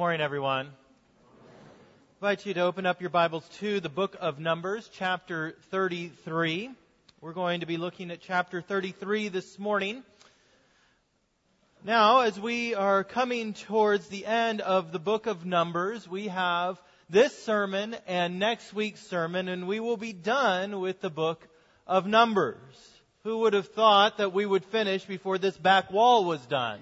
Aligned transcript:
morning, 0.00 0.22
everyone. 0.22 0.66
I 2.22 2.26
invite 2.26 2.46
you 2.46 2.54
to 2.54 2.60
open 2.60 2.86
up 2.86 3.02
your 3.02 3.10
Bibles 3.10 3.46
to 3.58 3.80
the 3.80 3.90
book 3.90 4.16
of 4.18 4.40
Numbers, 4.40 4.88
chapter 4.94 5.54
33. 5.70 6.70
We're 7.20 7.34
going 7.34 7.60
to 7.60 7.66
be 7.66 7.76
looking 7.76 8.10
at 8.10 8.22
chapter 8.22 8.62
33 8.62 9.28
this 9.28 9.58
morning. 9.58 10.02
Now, 11.84 12.20
as 12.20 12.40
we 12.40 12.74
are 12.74 13.04
coming 13.04 13.52
towards 13.52 14.08
the 14.08 14.24
end 14.24 14.62
of 14.62 14.90
the 14.90 14.98
book 14.98 15.26
of 15.26 15.44
Numbers, 15.44 16.08
we 16.08 16.28
have 16.28 16.80
this 17.10 17.36
sermon 17.42 17.94
and 18.06 18.38
next 18.38 18.72
week's 18.72 19.06
sermon, 19.06 19.48
and 19.48 19.68
we 19.68 19.80
will 19.80 19.98
be 19.98 20.14
done 20.14 20.80
with 20.80 21.02
the 21.02 21.10
book 21.10 21.46
of 21.86 22.06
Numbers. 22.06 22.56
Who 23.24 23.40
would 23.40 23.52
have 23.52 23.68
thought 23.68 24.16
that 24.16 24.32
we 24.32 24.46
would 24.46 24.64
finish 24.64 25.04
before 25.04 25.36
this 25.36 25.58
back 25.58 25.92
wall 25.92 26.24
was 26.24 26.40
done? 26.46 26.80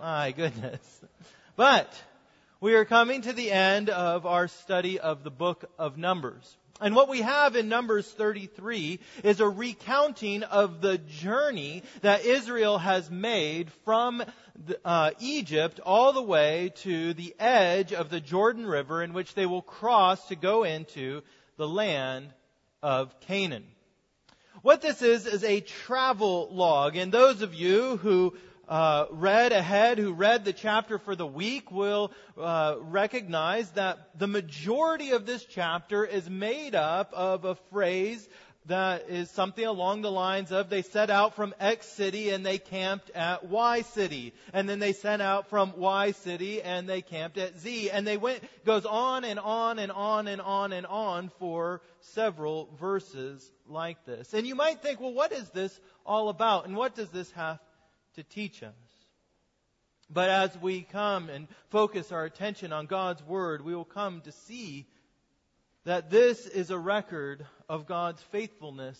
My 0.00 0.32
goodness. 0.32 0.80
But 1.62 1.94
we 2.60 2.74
are 2.74 2.84
coming 2.84 3.22
to 3.22 3.32
the 3.32 3.52
end 3.52 3.88
of 3.88 4.26
our 4.26 4.48
study 4.48 4.98
of 4.98 5.22
the 5.22 5.30
book 5.30 5.64
of 5.78 5.96
Numbers. 5.96 6.56
And 6.80 6.96
what 6.96 7.08
we 7.08 7.22
have 7.22 7.54
in 7.54 7.68
Numbers 7.68 8.10
33 8.10 8.98
is 9.22 9.38
a 9.38 9.48
recounting 9.48 10.42
of 10.42 10.80
the 10.80 10.98
journey 10.98 11.84
that 12.00 12.24
Israel 12.24 12.78
has 12.78 13.08
made 13.12 13.70
from 13.84 14.24
uh, 14.84 15.12
Egypt 15.20 15.78
all 15.78 16.12
the 16.12 16.20
way 16.20 16.72
to 16.78 17.14
the 17.14 17.32
edge 17.38 17.92
of 17.92 18.10
the 18.10 18.18
Jordan 18.18 18.66
River 18.66 19.00
in 19.00 19.12
which 19.12 19.34
they 19.34 19.46
will 19.46 19.62
cross 19.62 20.26
to 20.30 20.34
go 20.34 20.64
into 20.64 21.22
the 21.58 21.68
land 21.68 22.34
of 22.82 23.20
Canaan. 23.20 23.66
What 24.62 24.82
this 24.82 25.00
is, 25.00 25.26
is 25.26 25.44
a 25.44 25.60
travel 25.60 26.48
log. 26.50 26.96
And 26.96 27.12
those 27.12 27.40
of 27.40 27.54
you 27.54 27.98
who 27.98 28.34
uh, 28.72 29.04
read 29.10 29.52
ahead, 29.52 29.98
who 29.98 30.14
read 30.14 30.46
the 30.46 30.52
chapter 30.54 30.98
for 30.98 31.14
the 31.14 31.26
week, 31.26 31.70
will 31.70 32.10
uh, 32.38 32.76
recognize 32.80 33.70
that 33.72 34.18
the 34.18 34.26
majority 34.26 35.10
of 35.10 35.26
this 35.26 35.44
chapter 35.44 36.06
is 36.06 36.30
made 36.30 36.74
up 36.74 37.12
of 37.12 37.44
a 37.44 37.54
phrase 37.70 38.26
that 38.64 39.10
is 39.10 39.30
something 39.32 39.66
along 39.66 40.00
the 40.00 40.10
lines 40.10 40.52
of 40.52 40.70
they 40.70 40.80
set 40.80 41.10
out 41.10 41.36
from 41.36 41.54
X 41.60 41.86
city 41.86 42.30
and 42.30 42.46
they 42.46 42.56
camped 42.56 43.10
at 43.10 43.44
Y 43.44 43.82
city. 43.82 44.32
And 44.54 44.66
then 44.66 44.78
they 44.78 44.94
set 44.94 45.20
out 45.20 45.50
from 45.50 45.74
Y 45.76 46.12
city 46.12 46.62
and 46.62 46.88
they 46.88 47.02
camped 47.02 47.36
at 47.36 47.58
Z. 47.58 47.90
And 47.90 48.06
they 48.06 48.16
went, 48.16 48.42
goes 48.64 48.86
on 48.86 49.24
and 49.24 49.38
on 49.38 49.80
and 49.80 49.92
on 49.92 50.28
and 50.28 50.40
on 50.40 50.72
and 50.72 50.86
on 50.86 51.30
for 51.38 51.82
several 52.00 52.70
verses 52.80 53.46
like 53.68 54.02
this. 54.06 54.32
And 54.32 54.46
you 54.46 54.54
might 54.54 54.80
think, 54.80 54.98
well, 54.98 55.12
what 55.12 55.32
is 55.32 55.46
this 55.50 55.78
all 56.06 56.30
about? 56.30 56.64
And 56.64 56.74
what 56.74 56.94
does 56.94 57.10
this 57.10 57.30
have 57.32 57.58
to 58.14 58.22
teach 58.22 58.62
us. 58.62 58.74
But 60.10 60.28
as 60.28 60.56
we 60.58 60.82
come 60.82 61.30
and 61.30 61.48
focus 61.70 62.12
our 62.12 62.24
attention 62.24 62.72
on 62.72 62.86
God's 62.86 63.22
Word, 63.22 63.64
we 63.64 63.74
will 63.74 63.84
come 63.84 64.20
to 64.22 64.32
see 64.32 64.86
that 65.84 66.10
this 66.10 66.46
is 66.46 66.70
a 66.70 66.78
record 66.78 67.46
of 67.68 67.86
God's 67.86 68.22
faithfulness 68.24 68.98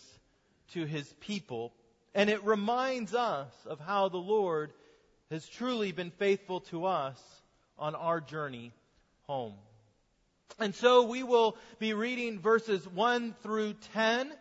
to 0.72 0.84
His 0.84 1.12
people. 1.20 1.72
And 2.14 2.30
it 2.30 2.44
reminds 2.44 3.14
us 3.14 3.52
of 3.66 3.78
how 3.78 4.08
the 4.08 4.16
Lord 4.16 4.72
has 5.30 5.46
truly 5.48 5.92
been 5.92 6.10
faithful 6.10 6.60
to 6.60 6.86
us 6.86 7.20
on 7.78 7.94
our 7.94 8.20
journey 8.20 8.72
home. 9.22 9.54
And 10.58 10.74
so 10.74 11.04
we 11.04 11.22
will 11.22 11.56
be 11.78 11.94
reading 11.94 12.38
verses 12.38 12.86
1 12.86 13.34
through 13.42 13.74
10 13.94 14.32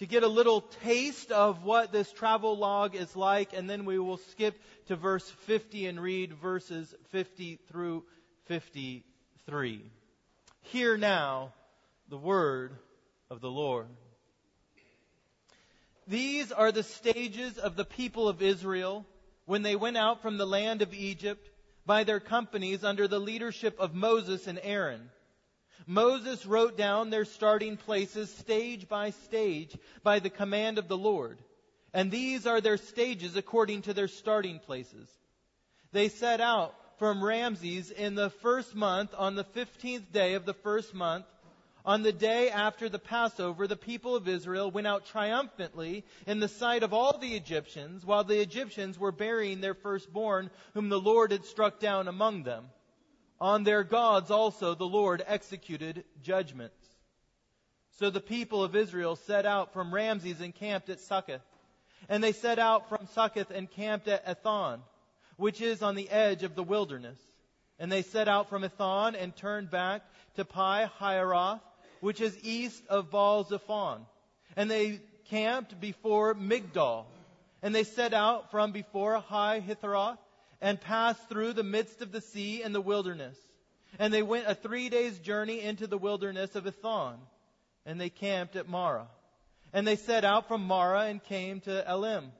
to 0.00 0.06
get 0.06 0.22
a 0.22 0.28
little 0.28 0.62
taste 0.82 1.30
of 1.30 1.62
what 1.62 1.92
this 1.92 2.10
travel 2.10 2.56
log 2.56 2.96
is 2.96 3.14
like, 3.14 3.52
and 3.52 3.68
then 3.68 3.84
we 3.84 3.98
will 3.98 4.16
skip 4.16 4.58
to 4.86 4.96
verse 4.96 5.28
50 5.46 5.86
and 5.88 6.00
read 6.00 6.32
verses 6.32 6.94
50 7.10 7.58
through 7.68 8.02
53. 8.46 9.84
Hear 10.62 10.96
now 10.96 11.52
the 12.08 12.16
word 12.16 12.72
of 13.28 13.42
the 13.42 13.50
Lord. 13.50 13.88
These 16.06 16.50
are 16.50 16.72
the 16.72 16.82
stages 16.82 17.58
of 17.58 17.76
the 17.76 17.84
people 17.84 18.26
of 18.26 18.40
Israel 18.40 19.04
when 19.44 19.60
they 19.60 19.76
went 19.76 19.98
out 19.98 20.22
from 20.22 20.38
the 20.38 20.46
land 20.46 20.80
of 20.80 20.94
Egypt 20.94 21.46
by 21.84 22.04
their 22.04 22.20
companies 22.20 22.84
under 22.84 23.06
the 23.06 23.20
leadership 23.20 23.78
of 23.78 23.94
Moses 23.94 24.46
and 24.46 24.58
Aaron. 24.62 25.10
Moses 25.86 26.46
wrote 26.46 26.76
down 26.76 27.10
their 27.10 27.24
starting 27.24 27.76
places 27.76 28.32
stage 28.34 28.88
by 28.88 29.10
stage 29.10 29.76
by 30.02 30.18
the 30.18 30.30
command 30.30 30.78
of 30.78 30.88
the 30.88 30.98
Lord. 30.98 31.38
And 31.92 32.10
these 32.10 32.46
are 32.46 32.60
their 32.60 32.76
stages 32.76 33.36
according 33.36 33.82
to 33.82 33.94
their 33.94 34.08
starting 34.08 34.60
places. 34.60 35.08
They 35.92 36.08
set 36.08 36.40
out 36.40 36.74
from 36.98 37.24
Ramses 37.24 37.90
in 37.90 38.14
the 38.14 38.30
first 38.30 38.74
month 38.74 39.14
on 39.16 39.34
the 39.34 39.44
15th 39.44 40.12
day 40.12 40.34
of 40.34 40.44
the 40.44 40.54
first 40.54 40.94
month. 40.94 41.24
On 41.84 42.02
the 42.02 42.12
day 42.12 42.50
after 42.50 42.90
the 42.90 42.98
Passover, 42.98 43.66
the 43.66 43.74
people 43.74 44.14
of 44.14 44.28
Israel 44.28 44.70
went 44.70 44.86
out 44.86 45.06
triumphantly 45.06 46.04
in 46.26 46.38
the 46.38 46.46
sight 46.46 46.82
of 46.82 46.92
all 46.92 47.16
the 47.16 47.34
Egyptians, 47.34 48.04
while 48.04 48.22
the 48.22 48.40
Egyptians 48.40 48.98
were 48.98 49.12
burying 49.12 49.60
their 49.62 49.74
firstborn, 49.74 50.50
whom 50.74 50.90
the 50.90 51.00
Lord 51.00 51.32
had 51.32 51.46
struck 51.46 51.80
down 51.80 52.06
among 52.06 52.42
them. 52.42 52.66
On 53.40 53.64
their 53.64 53.84
gods 53.84 54.30
also 54.30 54.74
the 54.74 54.84
Lord 54.84 55.24
executed 55.26 56.04
judgments. 56.22 56.76
So 57.98 58.10
the 58.10 58.20
people 58.20 58.62
of 58.62 58.76
Israel 58.76 59.16
set 59.16 59.46
out 59.46 59.72
from 59.72 59.92
Ramses 59.92 60.40
and 60.40 60.54
camped 60.54 60.88
at 60.88 61.00
Succoth. 61.00 61.40
And 62.08 62.22
they 62.24 62.32
set 62.32 62.58
out 62.58 62.88
from 62.88 63.06
Succoth 63.14 63.50
and 63.50 63.70
camped 63.70 64.08
at 64.08 64.26
Etham, 64.26 64.80
which 65.36 65.60
is 65.60 65.82
on 65.82 65.94
the 65.94 66.08
edge 66.08 66.42
of 66.42 66.54
the 66.54 66.62
wilderness. 66.62 67.18
And 67.78 67.90
they 67.90 68.02
set 68.02 68.28
out 68.28 68.48
from 68.48 68.64
Etham 68.64 69.14
and 69.14 69.34
turned 69.36 69.70
back 69.70 70.02
to 70.36 70.44
Pi 70.44 70.90
Hahiroth, 71.00 71.60
which 72.00 72.20
is 72.20 72.36
east 72.42 72.82
of 72.88 73.10
Baal 73.10 73.44
Zephon. 73.44 74.00
And 74.56 74.70
they 74.70 75.00
camped 75.26 75.80
before 75.80 76.34
Migdol. 76.34 77.04
And 77.62 77.74
they 77.74 77.84
set 77.84 78.14
out 78.14 78.50
from 78.50 78.72
before 78.72 79.20
Pi 79.20 79.60
Hahiroth 79.60 80.18
and 80.60 80.80
passed 80.80 81.28
through 81.28 81.52
the 81.52 81.62
midst 81.62 82.02
of 82.02 82.12
the 82.12 82.20
sea 82.20 82.62
and 82.62 82.74
the 82.74 82.80
wilderness. 82.80 83.36
And 83.98 84.12
they 84.12 84.22
went 84.22 84.46
a 84.46 84.54
three 84.54 84.88
days 84.88 85.18
journey 85.18 85.60
into 85.60 85.86
the 85.86 85.98
wilderness 85.98 86.54
of 86.54 86.66
Etham, 86.66 87.18
and 87.86 88.00
they 88.00 88.10
camped 88.10 88.56
at 88.56 88.68
Marah. 88.68 89.08
And 89.72 89.86
they 89.86 89.96
set 89.96 90.24
out 90.24 90.48
from 90.48 90.64
Marah 90.64 91.06
and 91.06 91.22
came 91.22 91.60
to 91.60 91.90
Elim. 91.90 92.32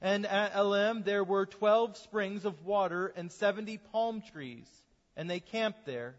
And 0.00 0.26
at 0.26 0.54
Elim 0.54 1.02
there 1.04 1.24
were 1.24 1.46
twelve 1.46 1.96
springs 1.96 2.44
of 2.44 2.64
water 2.64 3.12
and 3.16 3.30
seventy 3.30 3.78
palm 3.78 4.22
trees, 4.32 4.68
and 5.16 5.28
they 5.28 5.40
camped 5.40 5.84
there. 5.84 6.14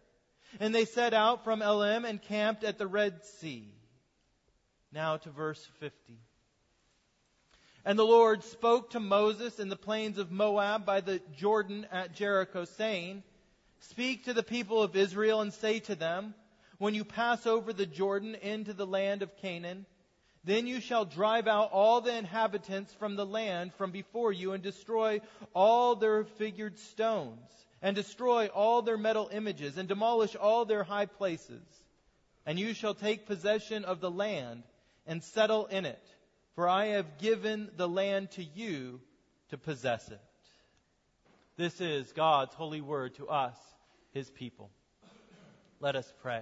And 0.60 0.76
they 0.76 0.86
set 0.86 1.14
out 1.14 1.44
from 1.44 1.62
Elim 1.62 2.06
and 2.06 2.22
camped 2.22 2.64
at 2.64 2.78
the 2.78 2.88
Red 2.88 3.26
Sea. 3.40 3.74
Now 4.92 5.18
to 5.18 5.30
verse 5.30 5.66
50. 5.80 6.20
And 7.84 7.98
the 7.98 8.06
Lord 8.06 8.44
spoke 8.44 8.92
to 8.92 9.00
Moses 9.00 9.60
in 9.60 9.70
the 9.70 9.76
plains 9.76 10.20
of 10.20 10.32
Moab 10.32 10.86
by 10.86 11.02
the 11.02 11.20
Jordan 11.36 11.88
at 11.92 12.14
Jericho, 12.14 12.66
saying, 12.66 13.24
Speak 13.80 14.26
to 14.26 14.34
the 14.34 14.44
people 14.44 14.84
of 14.84 14.96
Israel 14.96 15.42
and 15.42 15.52
say 15.52 15.80
to 15.82 15.96
them, 15.96 16.36
When 16.78 16.94
you 16.94 17.04
pass 17.04 17.48
over 17.48 17.74
the 17.74 17.88
Jordan 17.88 18.36
into 18.36 18.74
the 18.74 18.86
land 18.86 19.24
of 19.24 19.36
Canaan, 19.38 19.88
then 20.44 20.68
you 20.68 20.80
shall 20.80 21.06
drive 21.06 21.48
out 21.48 21.72
all 21.72 22.02
the 22.02 22.16
inhabitants 22.16 22.94
from 22.94 23.16
the 23.16 23.26
land 23.26 23.74
from 23.74 23.92
before 23.92 24.32
you 24.32 24.54
and 24.54 24.62
destroy 24.62 25.20
all 25.56 25.96
their 25.96 26.24
figured 26.24 26.78
stones, 26.78 27.50
and 27.82 27.96
destroy 27.96 28.48
all 28.48 28.84
their 28.84 28.98
metal 28.98 29.28
images, 29.34 29.78
and 29.78 29.88
demolish 29.88 30.36
all 30.36 30.66
their 30.66 30.84
high 30.84 31.08
places. 31.08 31.64
And 32.46 32.60
you 32.60 32.76
shall 32.76 32.94
take 32.94 33.26
possession 33.26 33.86
of 33.86 34.02
the 34.02 34.12
land 34.12 34.64
and 35.08 35.24
settle 35.24 35.66
in 35.66 35.86
it 35.86 36.04
for 36.56 36.68
I 36.68 36.88
have 36.88 37.18
given 37.18 37.70
the 37.78 37.88
land 37.88 38.32
to 38.32 38.44
you 38.44 39.00
to 39.50 39.58
possess 39.58 40.10
it. 40.10 40.22
This 41.58 41.80
is 41.82 42.12
God's 42.14 42.54
holy 42.56 42.82
word 42.82 43.16
to 43.16 43.28
us, 43.28 43.56
his 44.14 44.30
people. 44.30 44.70
Let 45.80 45.96
us 45.96 46.12
pray. 46.22 46.42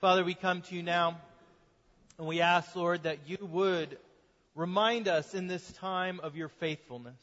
Father, 0.00 0.24
we 0.24 0.34
come 0.34 0.62
to 0.62 0.74
you 0.74 0.82
now 0.82 1.20
and 2.18 2.26
we 2.26 2.40
ask, 2.40 2.74
Lord, 2.74 3.04
that 3.04 3.18
you 3.26 3.38
would 3.40 3.98
remind 4.54 5.08
us 5.08 5.34
in 5.34 5.46
this 5.46 5.72
time 5.74 6.20
of 6.20 6.36
your 6.36 6.48
faithfulness. 6.48 7.18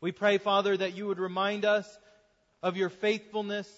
We 0.00 0.12
pray, 0.12 0.38
Father, 0.38 0.76
that 0.76 0.96
you 0.96 1.06
would 1.06 1.18
remind 1.18 1.64
us 1.64 1.86
of 2.62 2.76
your 2.76 2.88
faithfulness, 2.88 3.68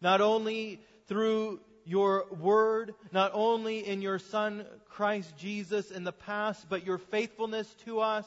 not 0.00 0.20
only 0.20 0.80
through 1.06 1.60
your 1.84 2.26
word, 2.40 2.94
not 3.12 3.32
only 3.34 3.86
in 3.86 4.02
your 4.02 4.18
Son, 4.18 4.64
Christ 4.88 5.36
Jesus, 5.36 5.90
in 5.90 6.04
the 6.04 6.12
past, 6.12 6.66
but 6.68 6.86
your 6.86 6.98
faithfulness 6.98 7.72
to 7.84 8.00
us 8.00 8.26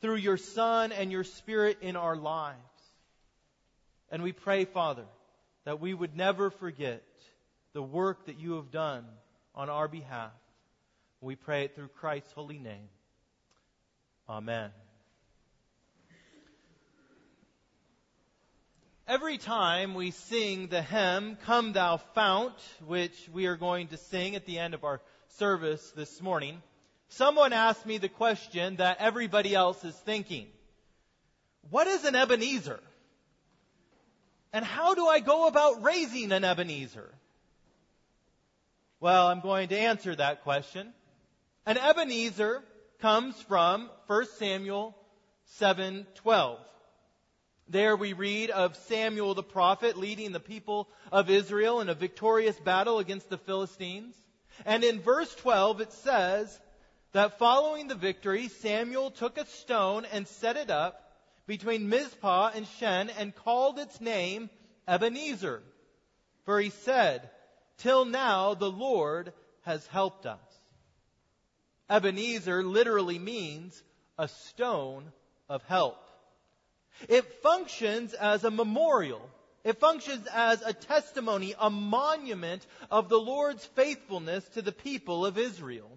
through 0.00 0.16
your 0.16 0.36
Son 0.36 0.92
and 0.92 1.12
your 1.12 1.24
Spirit 1.24 1.78
in 1.80 1.96
our 1.96 2.16
lives. 2.16 2.58
And 4.10 4.22
we 4.22 4.32
pray, 4.32 4.64
Father, 4.64 5.04
that 5.64 5.80
we 5.80 5.94
would 5.94 6.16
never 6.16 6.50
forget 6.50 7.02
the 7.72 7.82
work 7.82 8.26
that 8.26 8.38
you 8.38 8.56
have 8.56 8.70
done 8.70 9.04
on 9.54 9.70
our 9.70 9.88
behalf. 9.88 10.32
We 11.20 11.36
pray 11.36 11.64
it 11.64 11.74
through 11.74 11.88
Christ's 11.88 12.32
holy 12.32 12.58
name. 12.58 12.88
Amen. 14.28 14.81
Every 19.08 19.36
time 19.36 19.94
we 19.94 20.12
sing 20.12 20.68
the 20.68 20.80
hymn, 20.80 21.36
Come 21.44 21.72
Thou 21.72 21.96
Fount, 22.14 22.54
which 22.86 23.28
we 23.32 23.46
are 23.46 23.56
going 23.56 23.88
to 23.88 23.96
sing 23.96 24.36
at 24.36 24.46
the 24.46 24.60
end 24.60 24.74
of 24.74 24.84
our 24.84 25.00
service 25.38 25.92
this 25.96 26.22
morning, 26.22 26.62
someone 27.08 27.52
asked 27.52 27.84
me 27.84 27.98
the 27.98 28.08
question 28.08 28.76
that 28.76 28.98
everybody 29.00 29.56
else 29.56 29.82
is 29.82 29.96
thinking. 29.96 30.46
What 31.68 31.88
is 31.88 32.04
an 32.04 32.14
Ebenezer? 32.14 32.78
And 34.52 34.64
how 34.64 34.94
do 34.94 35.08
I 35.08 35.18
go 35.18 35.48
about 35.48 35.82
raising 35.82 36.30
an 36.30 36.44
Ebenezer? 36.44 37.12
Well, 39.00 39.26
I'm 39.26 39.40
going 39.40 39.70
to 39.70 39.78
answer 39.78 40.14
that 40.14 40.44
question. 40.44 40.92
An 41.66 41.76
Ebenezer 41.76 42.62
comes 43.00 43.34
from 43.42 43.90
1 44.06 44.26
Samuel 44.38 44.96
7:12. 45.60 46.58
There 47.72 47.96
we 47.96 48.12
read 48.12 48.50
of 48.50 48.76
Samuel 48.76 49.32
the 49.32 49.42
prophet 49.42 49.96
leading 49.96 50.32
the 50.32 50.40
people 50.40 50.90
of 51.10 51.30
Israel 51.30 51.80
in 51.80 51.88
a 51.88 51.94
victorious 51.94 52.60
battle 52.60 52.98
against 52.98 53.30
the 53.30 53.38
Philistines. 53.38 54.14
And 54.66 54.84
in 54.84 55.00
verse 55.00 55.34
12 55.36 55.80
it 55.80 55.92
says 55.94 56.60
that 57.12 57.38
following 57.38 57.88
the 57.88 57.94
victory, 57.94 58.48
Samuel 58.48 59.10
took 59.10 59.38
a 59.38 59.46
stone 59.46 60.04
and 60.12 60.28
set 60.28 60.58
it 60.58 60.68
up 60.68 61.14
between 61.46 61.88
Mizpah 61.88 62.50
and 62.54 62.66
Shen 62.78 63.08
and 63.08 63.34
called 63.34 63.78
its 63.78 64.02
name 64.02 64.50
Ebenezer. 64.86 65.62
For 66.44 66.60
he 66.60 66.68
said, 66.68 67.30
Till 67.78 68.04
now 68.04 68.52
the 68.52 68.70
Lord 68.70 69.32
has 69.62 69.86
helped 69.86 70.26
us. 70.26 70.60
Ebenezer 71.88 72.62
literally 72.62 73.18
means 73.18 73.82
a 74.18 74.28
stone 74.28 75.10
of 75.48 75.62
help. 75.62 75.96
It 77.08 77.42
functions 77.42 78.14
as 78.14 78.44
a 78.44 78.50
memorial. 78.50 79.28
It 79.64 79.78
functions 79.78 80.26
as 80.32 80.62
a 80.62 80.72
testimony, 80.72 81.54
a 81.58 81.70
monument 81.70 82.66
of 82.90 83.08
the 83.08 83.20
Lord's 83.20 83.64
faithfulness 83.64 84.44
to 84.50 84.62
the 84.62 84.72
people 84.72 85.24
of 85.24 85.38
Israel. 85.38 85.90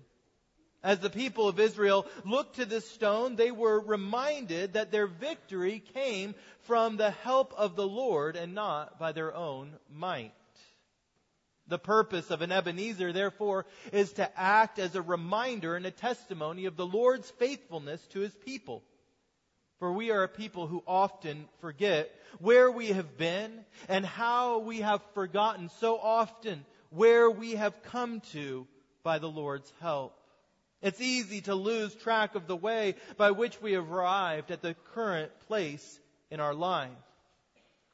As 0.83 0.99
the 0.99 1.09
people 1.09 1.47
of 1.47 1.59
Israel 1.59 2.05
looked 2.25 2.57
to 2.57 2.65
this 2.65 2.87
stone, 2.91 3.35
they 3.35 3.49
were 3.49 3.79
reminded 3.79 4.73
that 4.73 4.91
their 4.91 5.07
victory 5.07 5.83
came 5.95 6.35
from 6.61 6.97
the 6.97 7.09
help 7.09 7.55
of 7.57 7.75
the 7.75 7.87
Lord 7.87 8.35
and 8.35 8.53
not 8.53 8.99
by 8.99 9.11
their 9.11 9.33
own 9.33 9.73
might. 9.91 10.31
The 11.67 11.79
purpose 11.79 12.29
of 12.29 12.43
an 12.43 12.51
Ebenezer, 12.51 13.11
therefore, 13.11 13.65
is 13.91 14.13
to 14.13 14.39
act 14.39 14.77
as 14.77 14.95
a 14.95 15.01
reminder 15.01 15.75
and 15.75 15.87
a 15.87 15.91
testimony 15.91 16.65
of 16.65 16.75
the 16.75 16.85
Lord's 16.85 17.31
faithfulness 17.31 18.05
to 18.09 18.19
his 18.19 18.35
people. 18.45 18.83
For 19.79 19.91
we 19.91 20.11
are 20.11 20.23
a 20.23 20.29
people 20.29 20.67
who 20.67 20.83
often 20.87 21.47
forget 21.59 22.09
where 22.39 22.71
we 22.71 22.87
have 22.87 23.17
been 23.17 23.65
and 23.89 24.05
how 24.05 24.59
we 24.59 24.79
have 24.79 25.01
forgotten 25.13 25.69
so 25.79 25.97
often 25.97 26.65
where 26.89 27.29
we 27.29 27.55
have 27.55 27.83
come 27.83 28.21
to 28.31 28.67
by 29.03 29.19
the 29.19 29.29
Lord's 29.29 29.71
help. 29.81 30.17
It's 30.81 31.01
easy 31.01 31.41
to 31.41 31.55
lose 31.55 31.93
track 31.95 32.35
of 32.35 32.47
the 32.47 32.55
way 32.55 32.95
by 33.17 33.31
which 33.31 33.61
we 33.61 33.73
have 33.73 33.91
arrived 33.91 34.51
at 34.51 34.61
the 34.61 34.75
current 34.93 35.31
place 35.47 35.99
in 36.29 36.39
our 36.39 36.53
life. 36.53 36.91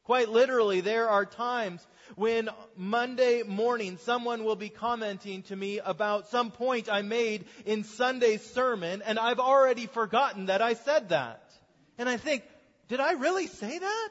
Quite 0.04 0.30
literally, 0.30 0.82
there 0.82 1.10
are 1.10 1.26
times 1.26 1.86
when 2.16 2.50
Monday 2.76 3.44
morning 3.44 3.98
someone 3.98 4.44
will 4.44 4.56
be 4.56 4.70
commenting 4.70 5.44
to 5.44 5.56
me 5.56 5.80
about 5.80 6.30
some 6.30 6.52
point 6.52 6.92
I 6.92 7.02
made 7.02 7.46
in 7.66 7.84
Sunday's 7.84 8.44
sermon 8.44 9.02
and 9.04 9.18
I've 9.20 9.40
already 9.40 9.88
forgotten 9.88 10.48
that 10.48 10.62
I 10.62 10.74
said 10.74 11.10
that. 11.10 11.51
And 11.98 12.10
I 12.10 12.18
think, 12.18 12.44
did 12.88 13.00
I 13.00 13.14
really 13.14 13.48
say 13.48 13.80
that? 13.80 14.10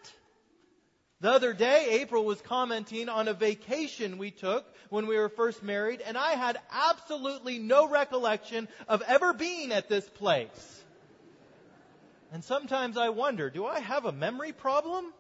The 1.21 1.31
other 1.31 1.53
day, 1.53 2.01
April 2.01 2.25
was 2.25 2.41
commenting 2.41 3.11
on 3.11 3.29
a 3.29 3.35
vacation 3.35 4.17
we 4.17 4.31
took 4.31 4.65
when 4.89 5.07
we 5.07 5.19
were 5.19 5.29
first 5.29 5.63
married, 5.63 6.01
and 6.01 6.17
I 6.17 6.33
had 6.33 6.59
absolutely 6.73 7.59
no 7.59 7.89
recollection 7.89 8.69
of 8.89 9.03
ever 9.03 9.35
being 9.35 9.71
at 9.71 9.89
this 9.89 10.09
place. 10.09 10.83
And 12.33 12.43
sometimes 12.43 12.97
I 12.97 13.11
wonder, 13.11 13.51
do 13.51 13.67
I 13.67 13.81
have 13.81 14.07
a 14.07 14.13
memory 14.13 14.53
problem? 14.53 15.13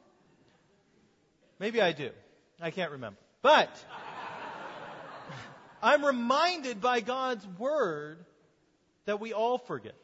Maybe 1.59 1.83
I 1.83 1.93
do. 1.93 2.11
I 2.61 2.71
can't 2.71 2.93
remember. 2.93 3.19
But 3.43 3.71
I'm 5.83 6.05
reminded 6.05 6.81
by 6.81 7.01
God's 7.01 7.47
word 7.59 8.25
that 9.05 9.21
we 9.21 9.35
all 9.35 9.59
forget 9.59 9.97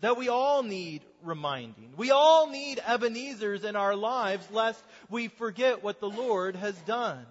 that 0.00 0.16
we 0.16 0.28
all 0.28 0.62
need 0.62 1.02
reminding. 1.22 1.92
We 1.96 2.10
all 2.10 2.48
need 2.48 2.80
Ebenezer's 2.86 3.64
in 3.64 3.76
our 3.76 3.96
lives 3.96 4.46
lest 4.50 4.82
we 5.08 5.28
forget 5.28 5.82
what 5.82 6.00
the 6.00 6.10
Lord 6.10 6.56
has 6.56 6.76
done. 6.82 7.24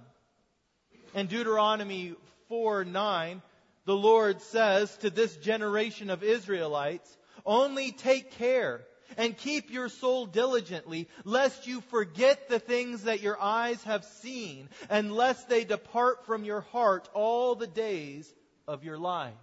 In 1.13 1.27
Deuteronomy 1.27 2.15
4 2.49 2.85
9, 2.85 3.41
the 3.85 3.95
Lord 3.95 4.41
says 4.41 4.95
to 4.97 5.09
this 5.09 5.35
generation 5.37 6.09
of 6.09 6.23
Israelites, 6.23 7.17
only 7.45 7.91
take 7.91 8.31
care 8.31 8.81
and 9.17 9.37
keep 9.37 9.71
your 9.71 9.87
soul 9.87 10.25
diligently, 10.25 11.07
lest 11.23 11.67
you 11.67 11.81
forget 11.81 12.49
the 12.49 12.59
things 12.59 13.03
that 13.03 13.21
your 13.21 13.39
eyes 13.39 13.81
have 13.83 14.03
seen, 14.03 14.67
and 14.89 15.13
lest 15.13 15.47
they 15.47 15.63
depart 15.63 16.25
from 16.25 16.43
your 16.43 16.61
heart 16.61 17.07
all 17.13 17.55
the 17.55 17.67
days 17.67 18.33
of 18.67 18.83
your 18.83 18.97
life. 18.97 19.33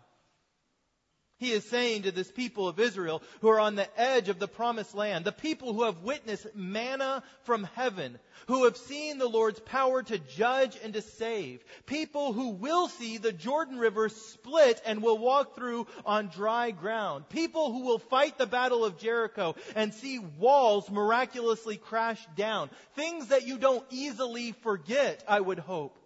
He 1.43 1.51
is 1.51 1.65
saying 1.65 2.03
to 2.03 2.13
this 2.13 2.31
people 2.31 2.69
of 2.69 2.79
Israel 2.79 3.21
who 3.41 3.49
are 3.49 3.59
on 3.59 3.75
the 3.75 3.89
edge 4.01 4.29
of 4.29 4.39
the 4.39 4.47
promised 4.47 4.95
land, 4.95 5.25
the 5.25 5.33
people 5.33 5.73
who 5.73 5.83
have 5.83 6.05
witnessed 6.05 6.47
manna 6.55 7.25
from 7.43 7.65
heaven, 7.75 8.21
who 8.47 8.63
have 8.63 8.77
seen 8.77 9.19
the 9.19 9.27
Lord's 9.27 9.59
power 9.59 10.05
to 10.05 10.19
judge 10.19 10.79
and 10.85 10.93
to 10.93 11.03
save, 11.03 11.65
people 11.85 12.33
who 12.33 12.51
will 12.51 12.87
see 12.87 13.19
the 13.19 13.33
Jordan 13.33 13.81
River 13.81 14.09
split 14.09 14.81
and 14.87 15.03
will 15.03 15.19
walk 15.19 15.57
through 15.57 15.89
on 16.07 16.29
dry 16.29 16.71
ground, 16.71 17.29
people 17.29 17.73
who 17.73 17.87
will 17.87 17.99
fight 17.99 18.39
the 18.39 18.47
battle 18.47 18.85
of 18.85 19.01
Jericho 19.01 19.57
and 19.75 19.93
see 19.93 20.21
walls 20.21 20.89
miraculously 20.93 21.77
crash 21.77 22.25
down, 22.37 22.71
things 22.95 23.27
that 23.29 23.49
you 23.49 23.59
don't 23.59 23.85
easily 23.91 24.53
forget, 24.63 25.25
I 25.27 25.41
would 25.41 25.59
hope. 25.59 25.99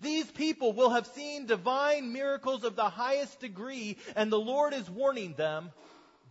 These 0.00 0.30
people 0.30 0.72
will 0.72 0.90
have 0.90 1.06
seen 1.08 1.46
divine 1.46 2.12
miracles 2.12 2.64
of 2.64 2.76
the 2.76 2.88
highest 2.88 3.40
degree, 3.40 3.96
and 4.14 4.30
the 4.30 4.38
Lord 4.38 4.72
is 4.72 4.88
warning 4.88 5.34
them, 5.34 5.70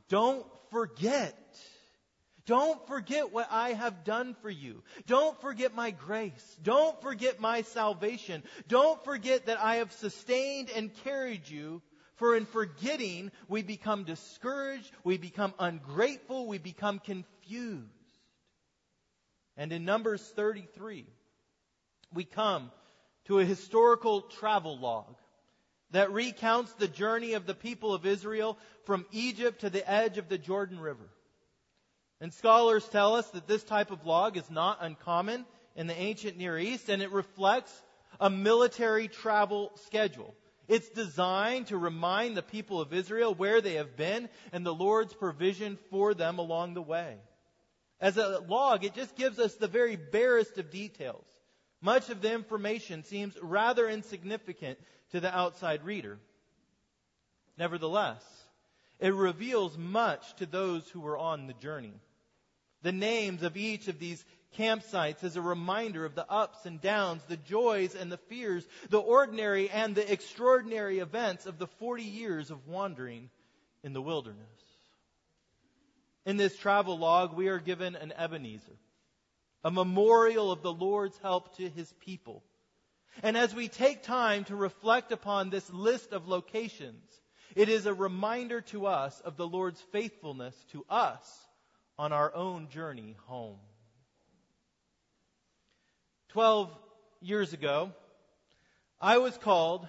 don't 0.08 0.46
forget. 0.72 1.36
Don't 2.46 2.86
forget 2.88 3.32
what 3.32 3.48
I 3.52 3.74
have 3.74 4.04
done 4.04 4.36
for 4.42 4.50
you. 4.50 4.82
Don't 5.06 5.40
forget 5.40 5.76
my 5.76 5.92
grace. 5.92 6.58
Don't 6.64 7.00
forget 7.02 7.40
my 7.40 7.62
salvation. 7.62 8.44
Don't 8.68 9.04
forget 9.04 9.46
that 9.46 9.60
I 9.60 9.76
have 9.76 9.92
sustained 9.92 10.72
and 10.76 10.92
carried 11.04 11.48
you. 11.48 11.82
For 12.16 12.36
in 12.36 12.46
forgetting, 12.46 13.32
we 13.48 13.62
become 13.62 14.04
discouraged, 14.04 14.92
we 15.06 15.18
become 15.18 15.54
ungrateful, 15.58 16.48
we 16.48 16.58
become 16.58 17.00
confused. 17.00 17.86
And 19.56 19.72
in 19.72 19.86
Numbers 19.86 20.22
33, 20.36 21.06
we 22.14 22.26
come 22.26 22.72
to 23.30 23.38
a 23.38 23.46
historical 23.46 24.22
travel 24.22 24.80
log 24.80 25.16
that 25.92 26.12
recounts 26.12 26.74
the 26.74 26.88
journey 26.88 27.34
of 27.34 27.46
the 27.46 27.54
people 27.54 27.94
of 27.94 28.04
Israel 28.08 28.58
from 28.86 29.06
Egypt 29.12 29.62
to 29.62 29.70
the 29.70 29.88
edge 29.88 30.18
of 30.18 30.30
the 30.30 30.38
Jordan 30.40 30.80
River. 30.80 31.08
And 32.20 32.34
scholars 32.34 32.84
tell 32.90 33.16
us 33.16 33.30
that 33.30 33.48
this 33.48 33.64
type 33.64 33.92
of 33.92 34.08
log 34.08 34.36
is 34.36 34.50
not 34.50 34.80
uncommon 34.82 35.46
in 35.76 35.86
the 35.86 35.96
ancient 35.96 36.40
Near 36.40 36.58
East 36.58 36.90
and 36.90 37.04
it 37.04 37.12
reflects 37.12 37.72
a 38.20 38.32
military 38.32 39.08
travel 39.08 39.74
schedule. 39.86 40.34
It's 40.68 40.90
designed 40.90 41.68
to 41.68 41.78
remind 41.78 42.36
the 42.36 42.42
people 42.42 42.82
of 42.82 42.94
Israel 42.94 43.36
where 43.36 43.62
they 43.62 43.76
have 43.76 43.96
been 43.96 44.28
and 44.52 44.66
the 44.66 44.74
Lord's 44.74 45.14
provision 45.14 45.78
for 45.92 46.16
them 46.16 46.40
along 46.40 46.74
the 46.74 46.82
way. 46.82 47.18
As 48.02 48.18
a 48.18 48.40
log, 48.48 48.86
it 48.86 48.96
just 48.96 49.16
gives 49.16 49.38
us 49.38 49.54
the 49.54 49.68
very 49.68 49.98
barest 49.98 50.58
of 50.58 50.72
details. 50.72 51.28
Much 51.82 52.10
of 52.10 52.22
the 52.22 52.34
information 52.34 53.04
seems 53.04 53.38
rather 53.42 53.88
insignificant 53.88 54.78
to 55.12 55.20
the 55.20 55.36
outside 55.36 55.84
reader. 55.84 56.20
Nevertheless, 57.58 58.24
it 59.00 59.14
reveals 59.14 59.78
much 59.78 60.36
to 60.36 60.46
those 60.46 60.88
who 60.90 61.00
were 61.00 61.18
on 61.18 61.48
the 61.48 61.54
journey. 61.54 61.94
The 62.82 62.92
names 62.92 63.44
of 63.44 63.56
each 63.56 63.88
of 63.88 64.00
these 64.00 64.24
campsites 64.58 65.24
is 65.24 65.36
a 65.36 65.42
reminder 65.42 66.06
of 66.06 66.16
the 66.16 66.30
ups 66.30 66.66
and 66.66 66.82
downs, 66.82 67.22
the 67.28 67.38
joys 67.38 67.96
and 67.96 68.12
the 68.12 68.18
fears, 68.18 68.66
the 68.90 69.00
ordinary 69.00 69.70
and 69.70 69.96
the 69.96 70.12
extraordinary 70.12 71.00
events 71.00 71.46
of 71.46 71.60
the 71.60 71.68
40 71.68 72.04
years 72.04 72.52
of 72.52 72.68
wandering 72.68 73.30
in 73.84 73.94
the 73.94 74.02
wilderness. 74.02 74.48
In 76.26 76.38
this 76.38 76.58
travel 76.58 76.98
log, 76.98 77.36
we 77.36 77.48
are 77.48 77.60
given 77.60 77.96
an 77.96 78.12
Ebenezer 78.18 78.78
a 79.64 79.72
memorial 79.72 80.52
of 80.52 80.62
the 80.62 80.74
Lord's 80.74 81.18
help 81.20 81.58
to 81.58 81.70
his 81.70 81.92
people. 82.00 82.44
And 83.24 83.36
as 83.36 83.54
we 83.54 83.68
take 83.68 84.04
time 84.04 84.46
to 84.46 84.56
reflect 84.56 85.12
upon 85.12 85.50
this 85.50 85.70
list 85.72 86.14
of 86.14 86.28
locations, 86.28 87.04
it 87.56 87.68
is 87.68 87.86
a 87.86 87.94
reminder 87.94 88.62
to 88.62 88.86
us 88.86 89.20
of 89.22 89.36
the 89.36 89.48
Lord's 89.48 89.82
faithfulness 89.92 90.56
to 90.72 90.86
us 90.90 91.48
on 91.98 92.14
our 92.14 92.34
own 92.34 92.70
journey 92.70 93.16
home. 93.26 93.58
12 96.30 96.70
years 97.22 97.54
ago, 97.54 97.92
I 99.02 99.18
was 99.18 99.38
called 99.38 99.88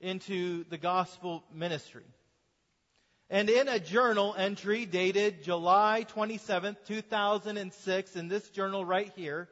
into 0.00 0.64
the 0.70 0.78
gospel 0.78 1.42
ministry. 1.52 2.04
And 3.32 3.48
in 3.48 3.66
a 3.66 3.80
journal 3.80 4.34
entry 4.36 4.84
dated 4.84 5.42
July 5.42 6.04
27, 6.06 6.76
2006, 6.86 8.14
in 8.16 8.28
this 8.28 8.46
journal 8.50 8.84
right 8.84 9.10
here, 9.16 9.48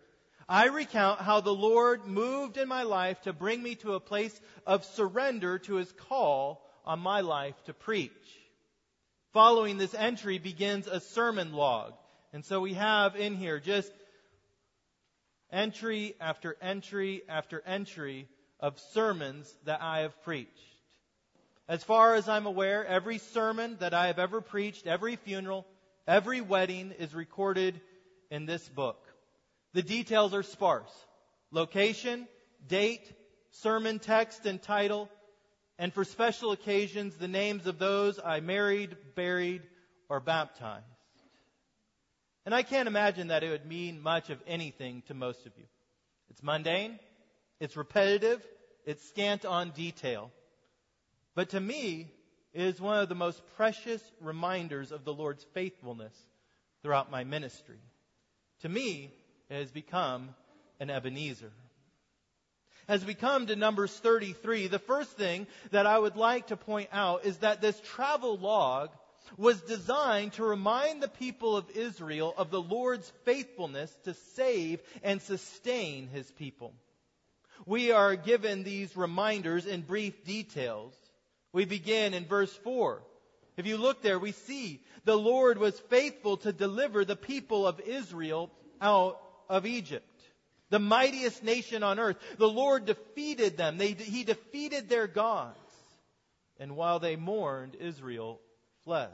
I 0.47 0.67
recount 0.67 1.23
how 1.23 1.41
the 1.41 1.55
Lord 1.55 2.07
moved 2.07 2.59
in 2.59 2.69
my 2.69 2.83
life 2.83 3.23
to 3.23 3.33
bring 3.33 3.63
me 3.63 3.77
to 3.77 3.95
a 3.95 4.01
place 4.01 4.39
of 4.67 4.85
surrender 4.85 5.59
to 5.61 5.77
His 5.77 5.91
call 5.93 6.63
on 6.85 7.01
my 7.01 7.23
life 7.23 7.55
to 7.65 7.73
preach. 7.73 8.13
Following 9.33 9.79
this 9.79 9.95
entry 9.95 10.37
begins 10.37 10.87
a 10.87 11.01
sermon 11.01 11.55
log. 11.55 11.95
And 12.35 12.45
so 12.45 12.61
we 12.61 12.75
have 12.75 13.17
in 13.17 13.35
here 13.35 13.61
just 13.61 13.91
entry 15.51 16.17
after 16.21 16.55
entry 16.61 17.23
after 17.31 17.63
entry 17.65 18.29
of 18.61 18.79
sermons 18.93 19.51
that 19.65 19.81
I 19.81 20.01
have 20.01 20.23
preached. 20.23 20.70
As 21.71 21.85
far 21.85 22.17
as 22.17 22.29
I'm 22.29 22.47
aware, 22.47 22.85
every 22.85 23.19
sermon 23.19 23.77
that 23.79 23.95
I 23.95 24.09
have 24.09 24.19
ever 24.19 24.41
preached, 24.41 24.89
every 24.89 25.15
funeral, 25.15 25.65
every 26.05 26.41
wedding 26.41 26.93
is 26.99 27.15
recorded 27.15 27.81
in 28.29 28.45
this 28.45 28.69
book. 28.69 28.99
The 29.73 29.83
details 29.83 30.35
are 30.35 30.43
sparse. 30.43 30.93
Location, 31.53 32.27
date, 32.67 33.09
sermon 33.53 34.01
text 34.01 34.47
and 34.47 34.61
title, 34.61 35.09
and 35.79 35.95
for 35.95 36.05
special 36.05 36.51
occasions, 36.51 37.15
the 37.15 37.29
names 37.29 37.69
of 37.69 37.79
those 37.79 38.19
I 38.19 38.41
married, 38.41 38.97
buried, 39.15 39.63
or 40.09 40.19
baptized. 40.19 40.85
And 42.47 42.53
I 42.53 42.65
can't 42.65 42.89
imagine 42.89 43.29
that 43.29 43.45
it 43.45 43.51
would 43.51 43.67
mean 43.67 44.01
much 44.01 44.29
of 44.29 44.43
anything 44.45 45.05
to 45.07 45.15
most 45.15 45.47
of 45.47 45.53
you. 45.57 45.67
It's 46.31 46.43
mundane, 46.43 46.99
it's 47.61 47.77
repetitive, 47.77 48.45
it's 48.85 49.09
scant 49.09 49.45
on 49.45 49.71
detail. 49.71 50.33
But 51.35 51.51
to 51.51 51.61
me, 51.61 52.13
it 52.53 52.63
is 52.63 52.81
one 52.81 52.99
of 52.99 53.09
the 53.09 53.15
most 53.15 53.41
precious 53.57 54.03
reminders 54.21 54.93
of 54.93 55.05
the 55.05 55.15
Lord's 55.15 55.45
faithfulness 55.55 56.15
throughout 56.83 57.11
my 57.11 57.25
ministry. 57.25 57.79
To 58.63 58.69
me, 58.69 59.13
it 59.49 59.55
has 59.55 59.71
become 59.71 60.35
an 60.81 60.91
Ebenezer. 60.91 61.53
As 62.89 63.05
we 63.05 63.15
come 63.15 63.47
to 63.47 63.55
Numbers 63.55 63.93
33, 63.93 64.67
the 64.67 64.81
first 64.81 65.13
thing 65.13 65.47
that 65.71 65.87
I 65.87 65.97
would 65.97 66.17
like 66.17 66.49
to 66.49 66.57
point 66.57 66.89
out 66.93 67.25
is 67.25 67.37
that 67.39 67.61
this 67.61 67.81
travel 67.81 68.37
log 68.37 68.91
was 69.37 69.61
designed 69.61 70.33
to 70.33 70.45
remind 70.45 71.01
the 71.01 71.09
people 71.09 71.57
of 71.57 71.71
Israel 71.71 72.35
of 72.37 72.51
the 72.51 72.61
Lord's 72.61 73.11
faithfulness 73.25 73.97
to 74.05 74.15
save 74.35 74.81
and 75.05 75.23
sustain 75.23 76.09
his 76.09 76.29
people. 76.33 76.75
We 77.67 77.93
are 77.93 78.17
given 78.17 78.65
these 78.65 78.97
reminders 78.97 79.67
in 79.67 79.83
brief 79.83 80.25
details. 80.25 80.95
We 81.53 81.65
begin 81.65 82.15
in 82.15 82.27
verse 82.27 82.53
4. 82.65 83.03
If 83.57 83.67
you 83.67 83.77
look 83.77 84.03
there, 84.03 84.19
we 84.19 84.33
see 84.33 84.81
the 85.05 85.17
Lord 85.17 85.59
was 85.59 85.79
faithful 85.79 86.39
to 86.39 86.53
deliver 86.53 87.05
the 87.05 87.17
people 87.17 87.67
of 87.67 87.81
Israel 87.81 88.51
out 88.81 89.21
of 89.49 89.67
Egypt. 89.67 90.07
The 90.71 90.79
mightiest 90.79 91.43
nation 91.43 91.83
on 91.83 91.99
earth. 91.99 92.17
The 92.39 92.49
Lord 92.49 92.87
defeated 92.87 93.57
them. 93.57 93.77
They, 93.77 93.93
he 93.93 94.25
defeated 94.25 94.89
their 94.89 95.09
gods. 95.09 95.59
And 96.59 96.77
while 96.77 97.01
they 97.01 97.17
mourned, 97.17 97.75
Israel 97.75 98.41
fled. 98.85 99.11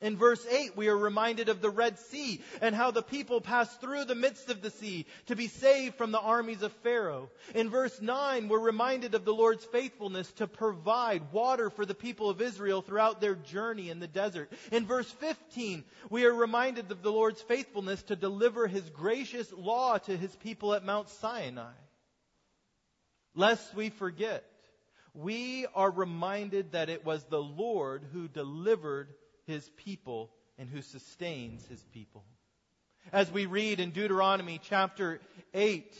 In 0.00 0.16
verse 0.16 0.46
8, 0.46 0.76
we 0.76 0.86
are 0.86 0.96
reminded 0.96 1.48
of 1.48 1.60
the 1.60 1.70
Red 1.70 1.98
Sea 1.98 2.40
and 2.60 2.72
how 2.72 2.92
the 2.92 3.02
people 3.02 3.40
passed 3.40 3.80
through 3.80 4.04
the 4.04 4.14
midst 4.14 4.48
of 4.48 4.62
the 4.62 4.70
sea 4.70 5.06
to 5.26 5.34
be 5.34 5.48
saved 5.48 5.96
from 5.96 6.12
the 6.12 6.20
armies 6.20 6.62
of 6.62 6.72
Pharaoh. 6.84 7.30
In 7.52 7.68
verse 7.68 8.00
9, 8.00 8.48
we're 8.48 8.60
reminded 8.60 9.16
of 9.16 9.24
the 9.24 9.34
Lord's 9.34 9.64
faithfulness 9.64 10.30
to 10.34 10.46
provide 10.46 11.32
water 11.32 11.68
for 11.68 11.84
the 11.84 11.96
people 11.96 12.30
of 12.30 12.40
Israel 12.40 12.80
throughout 12.80 13.20
their 13.20 13.34
journey 13.34 13.90
in 13.90 13.98
the 13.98 14.06
desert. 14.06 14.52
In 14.70 14.86
verse 14.86 15.10
15, 15.10 15.84
we 16.10 16.24
are 16.26 16.34
reminded 16.34 16.92
of 16.92 17.02
the 17.02 17.12
Lord's 17.12 17.42
faithfulness 17.42 18.00
to 18.04 18.14
deliver 18.14 18.68
his 18.68 18.88
gracious 18.90 19.52
law 19.52 19.98
to 19.98 20.16
his 20.16 20.34
people 20.36 20.74
at 20.74 20.84
Mount 20.84 21.08
Sinai. 21.08 21.72
Lest 23.34 23.74
we 23.74 23.90
forget, 23.90 24.44
we 25.12 25.66
are 25.74 25.90
reminded 25.90 26.72
that 26.72 26.88
it 26.88 27.04
was 27.04 27.24
the 27.24 27.42
Lord 27.42 28.04
who 28.12 28.28
delivered 28.28 29.12
his 29.48 29.68
people 29.76 30.30
and 30.58 30.68
who 30.68 30.82
sustains 30.82 31.66
his 31.66 31.82
people. 31.92 32.22
As 33.12 33.32
we 33.32 33.46
read 33.46 33.80
in 33.80 33.90
Deuteronomy 33.90 34.60
chapter 34.62 35.20
8, 35.54 35.92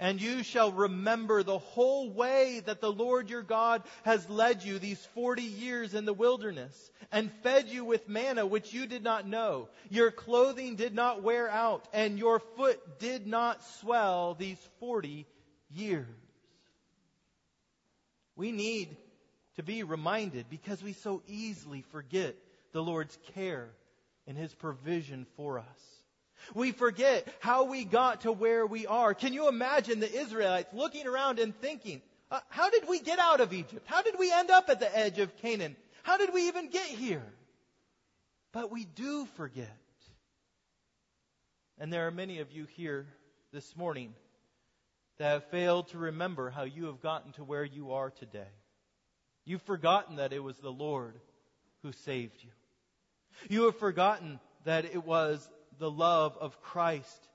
and 0.00 0.20
you 0.20 0.42
shall 0.42 0.72
remember 0.72 1.42
the 1.42 1.58
whole 1.58 2.10
way 2.10 2.60
that 2.66 2.80
the 2.80 2.90
Lord 2.90 3.30
your 3.30 3.42
God 3.42 3.82
has 4.02 4.28
led 4.28 4.64
you 4.64 4.78
these 4.78 5.02
40 5.14 5.42
years 5.42 5.94
in 5.94 6.04
the 6.04 6.12
wilderness 6.12 6.90
and 7.12 7.30
fed 7.44 7.68
you 7.68 7.84
with 7.84 8.08
manna 8.08 8.44
which 8.44 8.74
you 8.74 8.86
did 8.86 9.04
not 9.04 9.26
know. 9.26 9.68
Your 9.88 10.10
clothing 10.10 10.74
did 10.74 10.94
not 10.94 11.22
wear 11.22 11.48
out 11.48 11.86
and 11.92 12.18
your 12.18 12.40
foot 12.40 12.98
did 12.98 13.26
not 13.28 13.64
swell 13.80 14.34
these 14.34 14.58
40 14.80 15.26
years. 15.70 16.06
We 18.36 18.50
need 18.50 18.96
to 19.56 19.62
be 19.62 19.82
reminded 19.82 20.46
because 20.50 20.82
we 20.82 20.92
so 20.92 21.22
easily 21.26 21.82
forget 21.92 22.34
the 22.72 22.82
Lord's 22.82 23.16
care 23.34 23.68
and 24.26 24.36
His 24.36 24.52
provision 24.54 25.26
for 25.36 25.58
us. 25.58 25.64
We 26.54 26.72
forget 26.72 27.26
how 27.40 27.64
we 27.64 27.84
got 27.84 28.22
to 28.22 28.32
where 28.32 28.66
we 28.66 28.86
are. 28.86 29.14
Can 29.14 29.32
you 29.32 29.48
imagine 29.48 30.00
the 30.00 30.12
Israelites 30.12 30.74
looking 30.74 31.06
around 31.06 31.38
and 31.38 31.58
thinking, 31.60 32.02
uh, 32.30 32.40
how 32.48 32.70
did 32.70 32.88
we 32.88 33.00
get 33.00 33.18
out 33.18 33.40
of 33.40 33.52
Egypt? 33.52 33.86
How 33.86 34.02
did 34.02 34.18
we 34.18 34.32
end 34.32 34.50
up 34.50 34.68
at 34.68 34.80
the 34.80 34.98
edge 34.98 35.18
of 35.18 35.36
Canaan? 35.38 35.76
How 36.02 36.18
did 36.18 36.34
we 36.34 36.48
even 36.48 36.68
get 36.68 36.86
here? 36.86 37.24
But 38.52 38.70
we 38.70 38.84
do 38.84 39.26
forget. 39.36 39.76
And 41.78 41.92
there 41.92 42.06
are 42.06 42.10
many 42.10 42.40
of 42.40 42.52
you 42.52 42.66
here 42.76 43.06
this 43.52 43.76
morning 43.76 44.14
that 45.18 45.30
have 45.30 45.44
failed 45.46 45.88
to 45.88 45.98
remember 45.98 46.50
how 46.50 46.64
you 46.64 46.86
have 46.86 47.00
gotten 47.00 47.32
to 47.32 47.44
where 47.44 47.64
you 47.64 47.92
are 47.92 48.10
today. 48.10 48.50
You've 49.44 49.62
forgotten 49.62 50.16
that 50.16 50.32
it 50.32 50.42
was 50.42 50.56
the 50.56 50.72
Lord 50.72 51.14
who 51.82 51.92
saved 51.92 52.42
you. 52.42 52.50
You 53.48 53.64
have 53.64 53.78
forgotten 53.78 54.40
that 54.64 54.84
it 54.84 55.04
was 55.04 55.46
the 55.78 55.90
love 55.90 56.36
of 56.40 56.60
Christ 56.62 57.28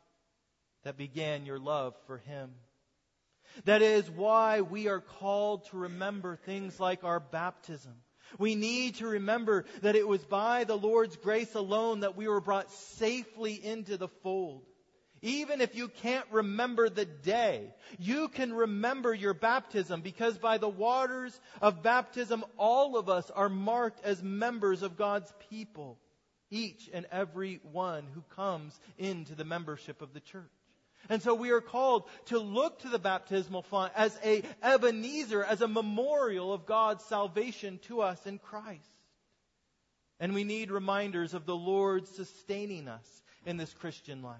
that 0.84 0.98
began 0.98 1.46
your 1.46 1.60
love 1.60 1.94
for 2.08 2.18
Him. 2.18 2.52
That 3.66 3.82
is 3.82 4.10
why 4.10 4.62
we 4.62 4.88
are 4.88 5.02
called 5.02 5.66
to 5.70 5.78
remember 5.78 6.36
things 6.36 6.80
like 6.80 7.04
our 7.04 7.20
baptism. 7.20 7.94
We 8.38 8.56
need 8.56 8.96
to 8.96 9.08
remember 9.08 9.66
that 9.82 9.96
it 9.96 10.08
was 10.08 10.24
by 10.24 10.64
the 10.64 10.78
Lord's 10.78 11.16
grace 11.18 11.56
alone 11.56 12.02
that 12.02 12.16
we 12.16 12.28
were 12.28 12.42
brought 12.42 12.72
safely 12.72 13.54
into 13.54 13.98
the 13.98 14.08
fold. 14.08 14.69
Even 15.22 15.60
if 15.60 15.76
you 15.76 15.90
can't 15.90 16.26
remember 16.32 16.90
the 16.90 17.06
day, 17.06 17.74
you 17.98 18.30
can 18.30 18.54
remember 18.54 19.14
your 19.14 19.34
baptism 19.34 20.02
because 20.02 20.38
by 20.38 20.58
the 20.58 20.70
waters 20.70 21.38
of 21.62 21.84
baptism, 21.84 22.46
all 22.58 22.98
of 22.98 23.10
us 23.10 23.30
are 23.30 23.50
marked 23.50 24.04
as 24.06 24.24
members 24.24 24.82
of 24.82 24.98
God's 24.98 25.32
people. 25.50 25.98
Each 26.52 26.90
and 26.94 27.06
every 27.12 27.60
one 27.72 28.06
who 28.14 28.24
comes 28.36 28.80
into 28.98 29.36
the 29.36 29.46
membership 29.46 30.02
of 30.02 30.14
the 30.14 30.20
church. 30.20 30.50
And 31.08 31.22
so 31.22 31.34
we 31.34 31.52
are 31.52 31.62
called 31.62 32.04
to 32.26 32.40
look 32.40 32.80
to 32.80 32.90
the 32.90 33.00
baptismal 33.00 33.62
font 33.64 33.94
as 33.96 34.18
a 34.24 34.44
Ebenezer, 34.62 35.44
as 35.44 35.62
a 35.62 35.68
memorial 35.68 36.52
of 36.52 36.66
God's 36.66 37.04
salvation 37.06 37.80
to 37.84 38.02
us 38.02 38.26
in 38.26 38.38
Christ. 38.40 38.90
And 40.20 40.34
we 40.34 40.44
need 40.44 40.72
reminders 40.72 41.34
of 41.34 41.46
the 41.46 41.56
Lord 41.56 42.08
sustaining 42.08 42.88
us 42.88 43.24
in 43.46 43.58
this 43.58 43.74
Christian 43.74 44.22
life. 44.22 44.40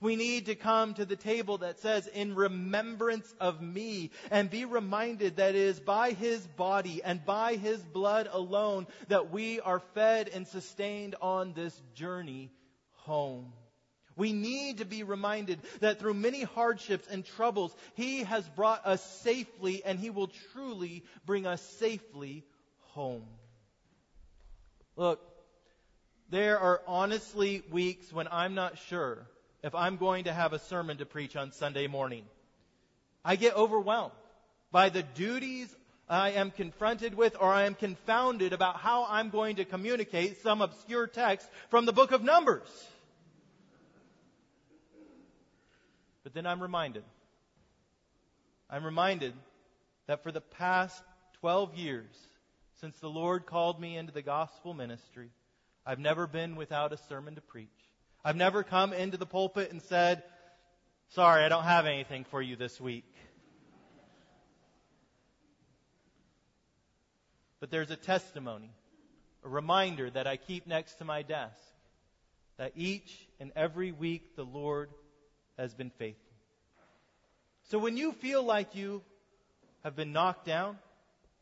We 0.00 0.16
need 0.16 0.46
to 0.46 0.54
come 0.54 0.94
to 0.94 1.04
the 1.04 1.16
table 1.16 1.58
that 1.58 1.80
says, 1.80 2.06
in 2.06 2.34
remembrance 2.34 3.32
of 3.40 3.60
me, 3.60 4.10
and 4.30 4.50
be 4.50 4.64
reminded 4.64 5.36
that 5.36 5.54
it 5.54 5.60
is 5.60 5.80
by 5.80 6.12
his 6.12 6.46
body 6.46 7.02
and 7.02 7.24
by 7.24 7.56
his 7.56 7.80
blood 7.80 8.28
alone 8.30 8.86
that 9.08 9.30
we 9.30 9.60
are 9.60 9.80
fed 9.94 10.28
and 10.28 10.46
sustained 10.46 11.14
on 11.20 11.52
this 11.52 11.80
journey 11.94 12.50
home. 12.92 13.52
We 14.16 14.32
need 14.32 14.78
to 14.78 14.84
be 14.84 15.02
reminded 15.02 15.60
that 15.80 15.98
through 15.98 16.14
many 16.14 16.42
hardships 16.42 17.08
and 17.10 17.24
troubles, 17.24 17.74
He 17.94 18.22
has 18.22 18.48
brought 18.50 18.86
us 18.86 19.02
safely 19.22 19.82
and 19.84 19.98
He 19.98 20.10
will 20.10 20.30
truly 20.52 21.02
bring 21.26 21.46
us 21.46 21.60
safely 21.78 22.44
home. 22.92 23.26
Look, 24.96 25.20
there 26.30 26.58
are 26.58 26.80
honestly 26.86 27.62
weeks 27.70 28.12
when 28.12 28.28
I'm 28.30 28.54
not 28.54 28.78
sure 28.78 29.26
if 29.64 29.74
I'm 29.74 29.96
going 29.96 30.24
to 30.24 30.32
have 30.32 30.52
a 30.52 30.58
sermon 30.58 30.98
to 30.98 31.06
preach 31.06 31.36
on 31.36 31.50
Sunday 31.50 31.86
morning. 31.86 32.24
I 33.24 33.36
get 33.36 33.56
overwhelmed 33.56 34.12
by 34.70 34.90
the 34.90 35.02
duties 35.02 35.74
I 36.06 36.32
am 36.32 36.50
confronted 36.50 37.14
with 37.14 37.34
or 37.40 37.50
I 37.50 37.64
am 37.64 37.74
confounded 37.74 38.52
about 38.52 38.76
how 38.76 39.06
I'm 39.08 39.30
going 39.30 39.56
to 39.56 39.64
communicate 39.64 40.42
some 40.42 40.60
obscure 40.60 41.06
text 41.06 41.48
from 41.70 41.86
the 41.86 41.94
book 41.94 42.12
of 42.12 42.22
Numbers. 42.22 42.68
But 46.24 46.34
then 46.34 46.46
I'm 46.46 46.60
reminded. 46.60 47.04
I'm 48.68 48.84
reminded 48.84 49.32
that 50.08 50.22
for 50.22 50.30
the 50.30 50.42
past 50.42 51.02
12 51.40 51.74
years, 51.74 52.14
since 52.82 52.98
the 52.98 53.08
Lord 53.08 53.46
called 53.46 53.80
me 53.80 53.96
into 53.96 54.12
the 54.12 54.20
gospel 54.20 54.74
ministry, 54.74 55.30
I've 55.86 55.98
never 55.98 56.26
been 56.26 56.54
without 56.54 56.92
a 56.92 56.98
sermon 57.08 57.36
to 57.36 57.40
preach. 57.40 57.68
I've 58.26 58.36
never 58.36 58.62
come 58.62 58.94
into 58.94 59.18
the 59.18 59.26
pulpit 59.26 59.70
and 59.70 59.82
said, 59.82 60.22
Sorry, 61.10 61.44
I 61.44 61.50
don't 61.50 61.64
have 61.64 61.84
anything 61.84 62.24
for 62.24 62.40
you 62.40 62.56
this 62.56 62.80
week. 62.80 63.04
But 67.60 67.70
there's 67.70 67.90
a 67.90 67.96
testimony, 67.96 68.70
a 69.44 69.48
reminder 69.48 70.08
that 70.08 70.26
I 70.26 70.38
keep 70.38 70.66
next 70.66 70.94
to 70.96 71.04
my 71.04 71.20
desk 71.20 71.60
that 72.56 72.72
each 72.76 73.28
and 73.40 73.52
every 73.54 73.92
week 73.92 74.36
the 74.36 74.44
Lord 74.44 74.88
has 75.58 75.74
been 75.74 75.90
faithful. 75.90 76.22
So 77.64 77.78
when 77.78 77.98
you 77.98 78.12
feel 78.12 78.42
like 78.42 78.74
you 78.74 79.02
have 79.82 79.96
been 79.96 80.12
knocked 80.12 80.46
down, 80.46 80.78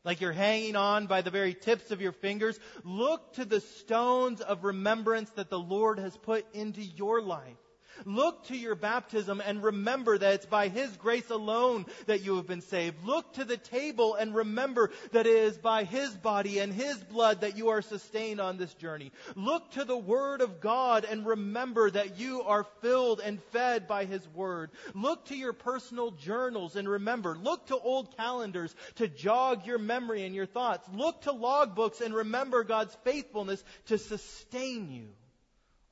like 0.04 0.20
you're 0.20 0.32
hanging 0.32 0.76
on 0.76 1.06
by 1.06 1.22
the 1.22 1.30
very 1.30 1.54
tips 1.54 1.90
of 1.90 2.00
your 2.00 2.12
fingers, 2.12 2.58
look 2.84 3.34
to 3.34 3.44
the 3.44 3.60
stones 3.60 4.40
of 4.40 4.64
remembrance 4.64 5.30
that 5.30 5.50
the 5.50 5.58
Lord 5.58 5.98
has 5.98 6.16
put 6.16 6.44
into 6.54 6.82
your 6.82 7.22
life. 7.22 7.56
Look 8.04 8.46
to 8.46 8.56
your 8.56 8.74
baptism 8.74 9.42
and 9.44 9.62
remember 9.62 10.18
that 10.18 10.34
it's 10.34 10.46
by 10.46 10.68
His 10.68 10.90
grace 10.96 11.30
alone 11.30 11.86
that 12.06 12.22
you 12.22 12.36
have 12.36 12.46
been 12.46 12.60
saved. 12.60 13.04
Look 13.04 13.32
to 13.34 13.44
the 13.44 13.56
table 13.56 14.14
and 14.14 14.34
remember 14.34 14.90
that 15.12 15.26
it 15.26 15.36
is 15.36 15.58
by 15.58 15.84
His 15.84 16.10
body 16.10 16.58
and 16.58 16.72
His 16.72 16.96
blood 16.96 17.42
that 17.42 17.56
you 17.56 17.68
are 17.70 17.82
sustained 17.82 18.40
on 18.40 18.56
this 18.56 18.72
journey. 18.74 19.12
Look 19.36 19.70
to 19.72 19.84
the 19.84 19.96
Word 19.96 20.40
of 20.40 20.60
God 20.60 21.04
and 21.04 21.26
remember 21.26 21.90
that 21.90 22.18
you 22.18 22.42
are 22.42 22.64
filled 22.80 23.20
and 23.20 23.42
fed 23.44 23.86
by 23.86 24.04
His 24.04 24.26
Word. 24.28 24.70
Look 24.94 25.26
to 25.26 25.36
your 25.36 25.52
personal 25.52 26.10
journals 26.10 26.76
and 26.76 26.88
remember. 26.88 27.36
Look 27.36 27.66
to 27.66 27.78
old 27.78 28.16
calendars 28.16 28.74
to 28.96 29.08
jog 29.08 29.66
your 29.66 29.78
memory 29.78 30.24
and 30.24 30.34
your 30.34 30.46
thoughts. 30.46 30.88
Look 30.92 31.22
to 31.22 31.32
logbooks 31.32 32.00
and 32.00 32.14
remember 32.14 32.64
God's 32.64 32.96
faithfulness 33.04 33.62
to 33.86 33.98
sustain 33.98 34.90
you 34.90 35.08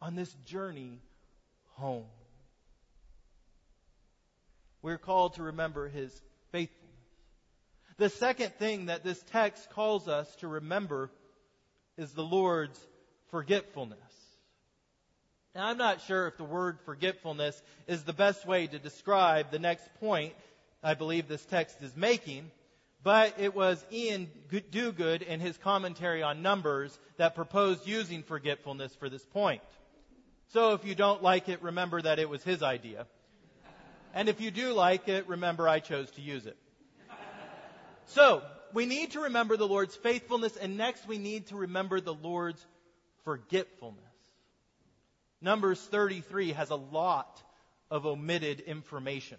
on 0.00 0.14
this 0.14 0.32
journey 0.46 0.98
home. 1.80 2.04
We're 4.82 4.98
called 4.98 5.34
to 5.34 5.42
remember 5.42 5.88
his 5.88 6.12
faithfulness. 6.52 6.76
The 7.96 8.08
second 8.08 8.54
thing 8.54 8.86
that 8.86 9.04
this 9.04 9.22
text 9.30 9.70
calls 9.70 10.08
us 10.08 10.34
to 10.36 10.48
remember 10.48 11.10
is 11.98 12.12
the 12.12 12.22
Lord's 12.22 12.78
forgetfulness. 13.30 13.98
Now, 15.54 15.66
I'm 15.66 15.78
not 15.78 16.00
sure 16.02 16.28
if 16.28 16.36
the 16.36 16.44
word 16.44 16.78
forgetfulness 16.84 17.60
is 17.86 18.04
the 18.04 18.12
best 18.12 18.46
way 18.46 18.66
to 18.66 18.78
describe 18.78 19.50
the 19.50 19.58
next 19.58 19.88
point 19.98 20.34
I 20.82 20.94
believe 20.94 21.28
this 21.28 21.44
text 21.44 21.82
is 21.82 21.94
making, 21.96 22.50
but 23.02 23.34
it 23.38 23.54
was 23.54 23.84
Iain 23.92 24.30
Duguid 24.50 25.22
in 25.22 25.40
his 25.40 25.58
commentary 25.58 26.22
on 26.22 26.42
Numbers 26.42 26.98
that 27.16 27.34
proposed 27.34 27.86
using 27.86 28.22
forgetfulness 28.22 28.94
for 28.94 29.10
this 29.10 29.24
point. 29.24 29.62
So 30.52 30.74
if 30.74 30.84
you 30.84 30.94
don't 30.94 31.22
like 31.22 31.48
it, 31.48 31.62
remember 31.62 32.02
that 32.02 32.18
it 32.18 32.28
was 32.28 32.42
his 32.42 32.62
idea. 32.62 33.06
And 34.14 34.28
if 34.28 34.40
you 34.40 34.50
do 34.50 34.72
like 34.72 35.08
it, 35.08 35.28
remember 35.28 35.68
I 35.68 35.78
chose 35.78 36.10
to 36.12 36.20
use 36.20 36.46
it. 36.46 36.56
So, 38.06 38.42
we 38.72 38.86
need 38.86 39.12
to 39.12 39.20
remember 39.20 39.56
the 39.56 39.68
Lord's 39.68 39.94
faithfulness, 39.94 40.56
and 40.56 40.76
next 40.76 41.06
we 41.06 41.18
need 41.18 41.46
to 41.48 41.56
remember 41.56 42.00
the 42.00 42.14
Lord's 42.14 42.64
forgetfulness. 43.24 44.02
Numbers 45.40 45.80
33 45.80 46.52
has 46.52 46.70
a 46.70 46.76
lot 46.76 47.40
of 47.90 48.06
omitted 48.06 48.60
information. 48.60 49.38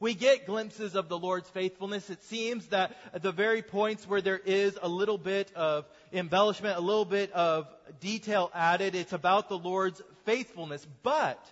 We 0.00 0.14
get 0.14 0.46
glimpses 0.46 0.94
of 0.94 1.08
the 1.08 1.18
Lord's 1.18 1.50
faithfulness. 1.50 2.08
It 2.08 2.22
seems 2.24 2.68
that 2.68 2.96
at 3.12 3.22
the 3.22 3.32
very 3.32 3.62
points 3.62 4.06
where 4.06 4.20
there 4.20 4.38
is 4.38 4.78
a 4.80 4.88
little 4.88 5.18
bit 5.18 5.52
of 5.56 5.86
embellishment, 6.12 6.76
a 6.76 6.80
little 6.80 7.04
bit 7.04 7.32
of 7.32 7.66
detail 8.00 8.50
added, 8.54 8.94
it's 8.94 9.12
about 9.12 9.48
the 9.48 9.58
Lord's 9.58 10.00
faithfulness. 10.24 10.86
But 11.02 11.44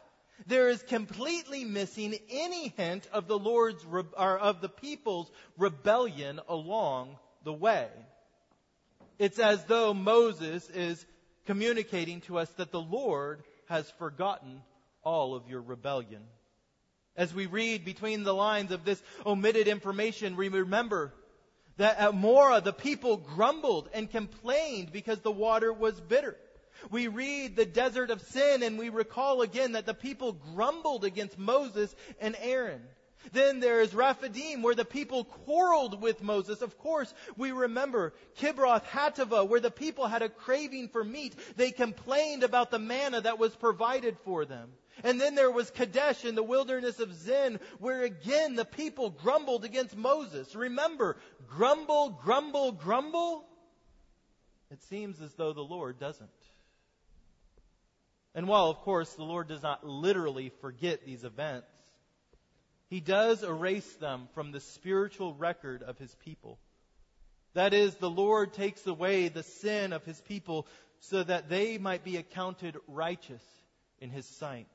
there 0.47 0.69
is 0.69 0.81
completely 0.83 1.65
missing 1.65 2.15
any 2.31 2.69
hint 2.77 3.09
of 3.13 3.27
the 3.27 3.39
Lord's 3.39 3.85
or 3.85 4.39
of 4.39 4.61
the 4.61 4.69
people's 4.69 5.31
rebellion 5.59 6.41
along 6.49 7.17
the 7.43 7.53
way. 7.53 7.89
It's 9.19 9.41
as 9.41 9.65
though 9.65 9.93
Moses 9.93 10.69
is 10.71 11.05
communicating 11.47 12.21
to 12.23 12.39
us 12.39 12.51
that 12.51 12.71
the 12.71 12.81
Lord 12.81 13.43
has 13.69 13.91
forgotten 13.99 14.63
all 15.03 15.35
of 15.35 15.49
your 15.49 15.63
rebellion. 15.63 16.23
As 17.17 17.35
we 17.35 17.47
read 17.47 17.85
between 17.85 18.25
the 18.25 18.35
lines 18.35 18.73
of 18.73 18.85
this 18.85 19.03
omitted 19.25 19.69
information, 19.69 20.37
we 20.37 20.49
remember 20.49 21.13
that 21.79 21.99
at 21.99 22.15
Marah 22.15 22.61
the 22.61 22.73
people 22.73 23.17
grumbled 23.17 23.89
and 23.93 24.11
complained 24.11 24.93
because 24.93 25.21
the 25.21 25.31
water 25.31 25.73
was 25.73 26.01
bitter. 26.01 26.37
We 26.91 27.09
read 27.09 27.57
the 27.57 27.67
desert 27.67 28.11
of 28.11 28.21
sin 28.21 28.63
and 28.63 28.79
we 28.79 28.91
recall 28.91 29.43
again 29.43 29.73
that 29.73 29.87
the 29.87 29.95
people 29.95 30.33
grumbled 30.33 31.05
against 31.05 31.39
Moses 31.39 31.95
and 32.21 32.37
Aaron. 32.41 32.83
Then 33.33 33.61
there 33.61 33.81
is 33.81 33.95
Rephidim, 33.95 34.63
where 34.63 34.75
the 34.75 34.85
people 34.85 35.25
quarreled 35.25 36.01
with 36.01 36.23
Moses. 36.23 36.63
Of 36.63 36.79
course, 36.79 37.13
we 37.37 37.51
remember 37.51 38.15
Kibroth 38.39 38.85
Hattaavah, 38.85 39.49
where 39.49 39.59
the 39.59 39.71
people 39.71 40.07
had 40.07 40.23
a 40.23 40.29
craving 40.29 40.89
for 40.89 41.03
meat. 41.03 41.35
They 41.57 41.73
complained 41.73 42.45
about 42.45 42.71
the 42.71 42.79
manna 42.79 43.23
that 43.23 43.39
was 43.39 43.57
provided 43.57 44.17
for 44.25 44.45
them. 44.45 44.71
And 45.05 45.21
then 45.21 45.35
there 45.35 45.51
was 45.51 45.71
Kadesh 45.71 46.25
in 46.25 46.35
the 46.35 46.43
wilderness 46.43 47.01
of 47.01 47.15
Zin, 47.15 47.61
where 47.79 48.03
again 48.03 48.55
the 48.55 48.65
people 48.65 49.11
grumbled 49.11 49.65
against 49.65 49.97
Moses. 49.97 50.55
Remember, 50.55 51.17
grumble, 51.49 52.11
grumble, 52.11 52.73
grumble. 52.73 53.45
It 54.71 54.83
seems 54.85 55.21
as 55.21 55.33
though 55.35 55.53
the 55.53 55.61
Lord 55.61 55.99
doesn't. 55.99 56.31
And 58.35 58.49
while, 58.49 58.69
of 58.69 58.79
course, 58.81 59.11
the 59.15 59.25
Lord 59.25 59.49
does 59.49 59.63
not 59.63 59.87
literally 59.87 60.51
forget 60.61 61.07
these 61.07 61.25
events, 61.25 61.69
He 62.89 63.01
does 63.01 63.43
erase 63.43 63.91
them 63.95 64.29
from 64.35 64.53
the 64.53 64.61
spiritual 64.61 65.35
record 65.35 65.83
of 65.83 65.99
His 65.99 66.15
people. 66.17 66.59
That 67.55 67.73
is, 67.73 67.95
the 67.95 68.11
Lord 68.11 68.53
takes 68.53 68.87
away 68.87 69.29
the 69.29 69.43
sin 69.43 69.95
of 69.95 70.05
His 70.05 70.21
people 70.21 70.67
so 71.01 71.23
that 71.23 71.49
they 71.49 71.79
might 71.79 72.05
be 72.05 72.19
accounted 72.19 72.77
righteous 72.87 73.43
in 74.01 74.11
His 74.11 74.27
sight. 74.27 74.67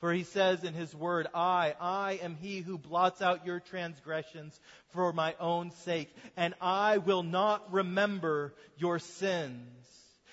For 0.00 0.12
he 0.12 0.22
says 0.22 0.62
in 0.62 0.74
his 0.74 0.94
word, 0.94 1.26
I, 1.34 1.74
I 1.80 2.20
am 2.22 2.36
he 2.40 2.60
who 2.60 2.78
blots 2.78 3.20
out 3.20 3.44
your 3.44 3.58
transgressions 3.58 4.58
for 4.90 5.12
my 5.12 5.34
own 5.40 5.72
sake, 5.72 6.14
and 6.36 6.54
I 6.60 6.98
will 6.98 7.24
not 7.24 7.72
remember 7.72 8.54
your 8.76 9.00
sins. 9.00 9.60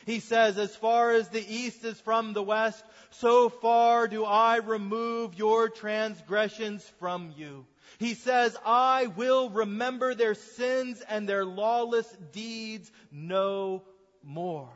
He 0.05 0.19
says, 0.19 0.59
as 0.59 0.75
far 0.75 1.11
as 1.13 1.29
the 1.29 1.43
east 1.43 1.83
is 1.83 1.99
from 1.99 2.33
the 2.33 2.43
west, 2.43 2.83
so 3.09 3.49
far 3.49 4.07
do 4.07 4.23
I 4.23 4.57
remove 4.57 5.33
your 5.33 5.69
transgressions 5.69 6.87
from 6.99 7.33
you. 7.35 7.65
He 7.97 8.13
says, 8.13 8.55
I 8.63 9.07
will 9.07 9.49
remember 9.49 10.13
their 10.13 10.35
sins 10.35 11.01
and 11.09 11.27
their 11.27 11.43
lawless 11.43 12.07
deeds 12.31 12.91
no 13.11 13.81
more 14.23 14.69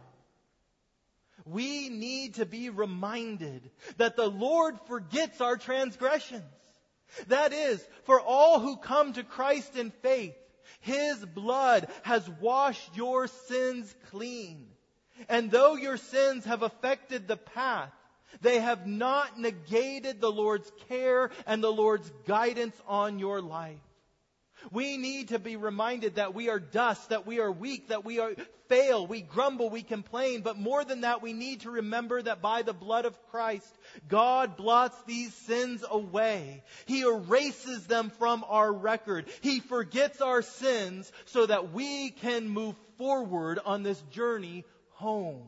we 1.51 1.89
need 1.89 2.35
to 2.35 2.45
be 2.45 2.69
reminded 2.69 3.69
that 3.97 4.15
the 4.15 4.29
Lord 4.29 4.79
forgets 4.87 5.41
our 5.41 5.57
transgressions. 5.57 6.43
That 7.27 7.53
is, 7.53 7.83
for 8.03 8.19
all 8.21 8.59
who 8.59 8.77
come 8.77 9.13
to 9.13 9.23
Christ 9.23 9.75
in 9.75 9.91
faith, 10.01 10.35
His 10.81 11.17
blood 11.25 11.87
has 12.03 12.29
washed 12.39 12.95
your 12.95 13.27
sins 13.27 13.93
clean. 14.11 14.67
And 15.27 15.51
though 15.51 15.75
your 15.75 15.97
sins 15.97 16.45
have 16.45 16.61
affected 16.61 17.27
the 17.27 17.37
path, 17.37 17.91
they 18.41 18.59
have 18.59 18.85
not 18.87 19.39
negated 19.39 20.21
the 20.21 20.31
Lord's 20.31 20.71
care 20.87 21.31
and 21.45 21.63
the 21.63 21.71
Lord's 21.71 22.09
guidance 22.27 22.79
on 22.87 23.19
your 23.19 23.41
life. 23.41 23.77
We 24.71 24.97
need 24.97 25.29
to 25.29 25.39
be 25.39 25.55
reminded 25.55 26.15
that 26.15 26.33
we 26.33 26.49
are 26.49 26.59
dust, 26.59 27.09
that 27.09 27.25
we 27.25 27.39
are 27.39 27.51
weak, 27.51 27.89
that 27.89 28.05
we 28.05 28.19
are 28.19 28.33
fail, 28.67 29.07
we 29.07 29.21
grumble, 29.21 29.69
we 29.69 29.81
complain, 29.81 30.41
but 30.41 30.57
more 30.57 30.85
than 30.85 31.01
that, 31.01 31.21
we 31.21 31.33
need 31.33 31.61
to 31.61 31.71
remember 31.71 32.21
that 32.21 32.41
by 32.41 32.61
the 32.61 32.73
blood 32.73 33.05
of 33.05 33.17
Christ, 33.31 33.77
God 34.07 34.55
blots 34.55 34.95
these 35.05 35.33
sins 35.33 35.83
away. 35.89 36.63
He 36.85 37.01
erases 37.01 37.87
them 37.87 38.11
from 38.11 38.45
our 38.47 38.71
record. 38.71 39.25
He 39.41 39.59
forgets 39.59 40.21
our 40.21 40.41
sins 40.41 41.11
so 41.25 41.45
that 41.45 41.73
we 41.73 42.11
can 42.11 42.47
move 42.47 42.75
forward 42.97 43.59
on 43.65 43.83
this 43.83 43.99
journey 44.11 44.65
home. 44.91 45.47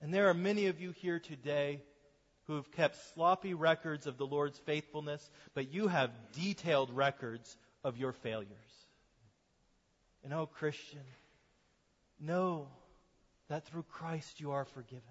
And 0.00 0.12
there 0.12 0.28
are 0.28 0.34
many 0.34 0.66
of 0.66 0.80
you 0.80 0.90
here 0.90 1.20
today 1.20 1.80
who 2.46 2.56
have 2.56 2.70
kept 2.72 2.96
sloppy 3.14 3.54
records 3.54 4.06
of 4.06 4.18
the 4.18 4.26
Lord's 4.26 4.58
faithfulness, 4.58 5.30
but 5.54 5.72
you 5.72 5.88
have 5.88 6.10
detailed 6.32 6.90
records 6.90 7.56
of 7.84 7.96
your 7.96 8.12
failures. 8.12 8.48
And 10.24 10.32
oh, 10.32 10.46
Christian, 10.46 11.00
know 12.20 12.68
that 13.48 13.66
through 13.66 13.84
Christ 13.84 14.40
you 14.40 14.52
are 14.52 14.64
forgiven. 14.64 15.02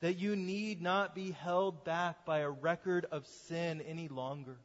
that 0.00 0.18
you 0.18 0.34
need 0.34 0.80
not 0.80 1.14
be 1.14 1.30
held 1.30 1.84
back 1.84 2.24
by 2.24 2.38
a 2.38 2.50
record 2.50 3.06
of 3.12 3.26
sin 3.48 3.82
any 3.82 4.08
longer. 4.08 4.56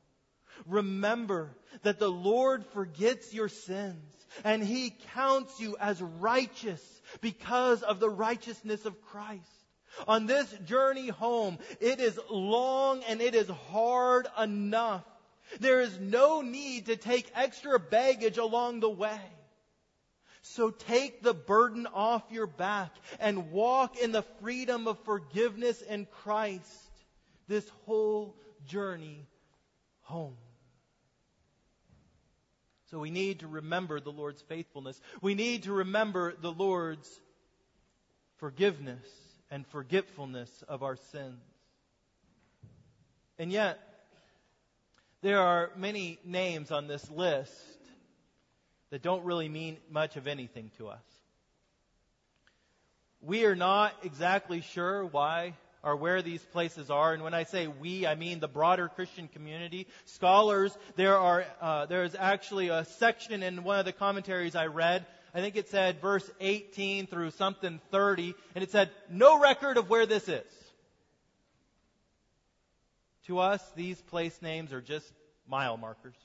Remember 0.65 1.51
that 1.83 1.99
the 1.99 2.09
Lord 2.11 2.65
forgets 2.67 3.33
your 3.33 3.49
sins 3.49 4.27
and 4.43 4.63
He 4.63 4.95
counts 5.13 5.59
you 5.59 5.75
as 5.79 6.01
righteous 6.01 6.81
because 7.19 7.83
of 7.83 7.99
the 7.99 8.09
righteousness 8.09 8.85
of 8.85 9.01
Christ. 9.01 9.64
On 10.07 10.25
this 10.25 10.51
journey 10.65 11.07
home, 11.07 11.57
it 11.79 11.99
is 11.99 12.19
long 12.29 13.01
and 13.03 13.21
it 13.21 13.35
is 13.35 13.49
hard 13.69 14.27
enough. 14.39 15.03
There 15.59 15.81
is 15.81 15.99
no 15.99 16.41
need 16.41 16.87
to 16.87 16.95
take 16.95 17.31
extra 17.35 17.79
baggage 17.79 18.37
along 18.37 18.79
the 18.79 18.89
way. 18.89 19.21
So 20.41 20.69
take 20.69 21.23
the 21.23 21.33
burden 21.33 21.87
off 21.87 22.23
your 22.29 22.47
back 22.47 22.93
and 23.19 23.51
walk 23.51 23.97
in 23.97 24.11
the 24.11 24.21
freedom 24.41 24.87
of 24.87 24.99
forgiveness 25.03 25.81
in 25.81 26.05
Christ 26.23 26.69
this 27.47 27.67
whole 27.85 28.35
journey 28.67 29.25
home. 30.01 30.37
So 32.91 32.99
we 32.99 33.09
need 33.09 33.39
to 33.39 33.47
remember 33.47 33.99
the 33.99 34.11
Lord's 34.11 34.41
faithfulness. 34.43 35.01
We 35.19 35.33
need 35.33 35.63
to 35.63 35.73
remember 35.73 36.35
the 36.39 36.51
Lord's 36.51 37.09
forgiveness 38.37 39.03
and 39.55 39.65
forgetfulness 39.67 40.49
of 40.67 40.83
our 40.83 40.97
sins. 41.13 41.39
And 43.39 43.53
yet, 43.53 43.79
there 45.21 45.39
are 45.39 45.71
many 45.77 46.19
names 46.25 46.71
on 46.71 46.87
this 46.87 47.09
list 47.09 47.53
that 48.89 49.01
don't 49.01 49.23
really 49.23 49.47
mean 49.47 49.77
much 49.89 50.17
of 50.17 50.27
anything 50.27 50.71
to 50.77 50.89
us. 50.89 51.05
We 53.21 53.45
are 53.45 53.55
not 53.55 53.93
exactly 54.03 54.59
sure 54.59 55.05
why 55.05 55.53
or 55.81 55.95
where 55.95 56.21
these 56.21 56.43
places 56.51 56.89
are. 56.89 57.13
And 57.13 57.23
when 57.23 57.33
I 57.33 57.43
say 57.43 57.67
we, 57.67 58.05
I 58.05 58.15
mean 58.15 58.41
the 58.41 58.49
broader 58.49 58.89
Christian 58.89 59.29
community. 59.29 59.87
Scholars, 60.03 60.77
there 60.97 61.17
are, 61.17 61.45
uh, 61.61 61.85
there's 61.85 62.13
actually 62.13 62.67
a 62.67 62.83
section 62.83 63.41
in 63.41 63.63
one 63.63 63.79
of 63.79 63.85
the 63.85 63.93
commentaries 63.93 64.53
I 64.53 64.65
read. 64.65 65.05
I 65.35 65.41
think 65.41 65.57
it 65.57 65.67
said 65.67 65.99
verse 65.99 66.31
18 66.39 67.07
through 67.07 67.31
something 67.31 67.81
30, 67.91 68.33
and 68.55 68.63
it 68.63 68.71
said, 68.71 68.89
no 69.09 69.37
record 69.37 69.75
of 69.75 69.89
where 69.89 70.05
this 70.05 70.29
is. 70.29 70.43
To 73.27 73.39
us, 73.39 73.61
these 73.75 73.99
place 73.99 74.41
names 74.41 74.71
are 74.71 74.81
just 74.81 75.11
mile 75.45 75.75
markers 75.75 76.15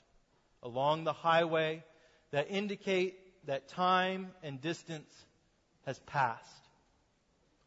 along 0.63 1.03
the 1.03 1.11
highway 1.11 1.83
that 2.31 2.49
indicate 2.49 3.17
that 3.47 3.67
time 3.67 4.31
and 4.43 4.61
distance 4.61 5.11
has 5.85 5.99
passed. 5.99 6.47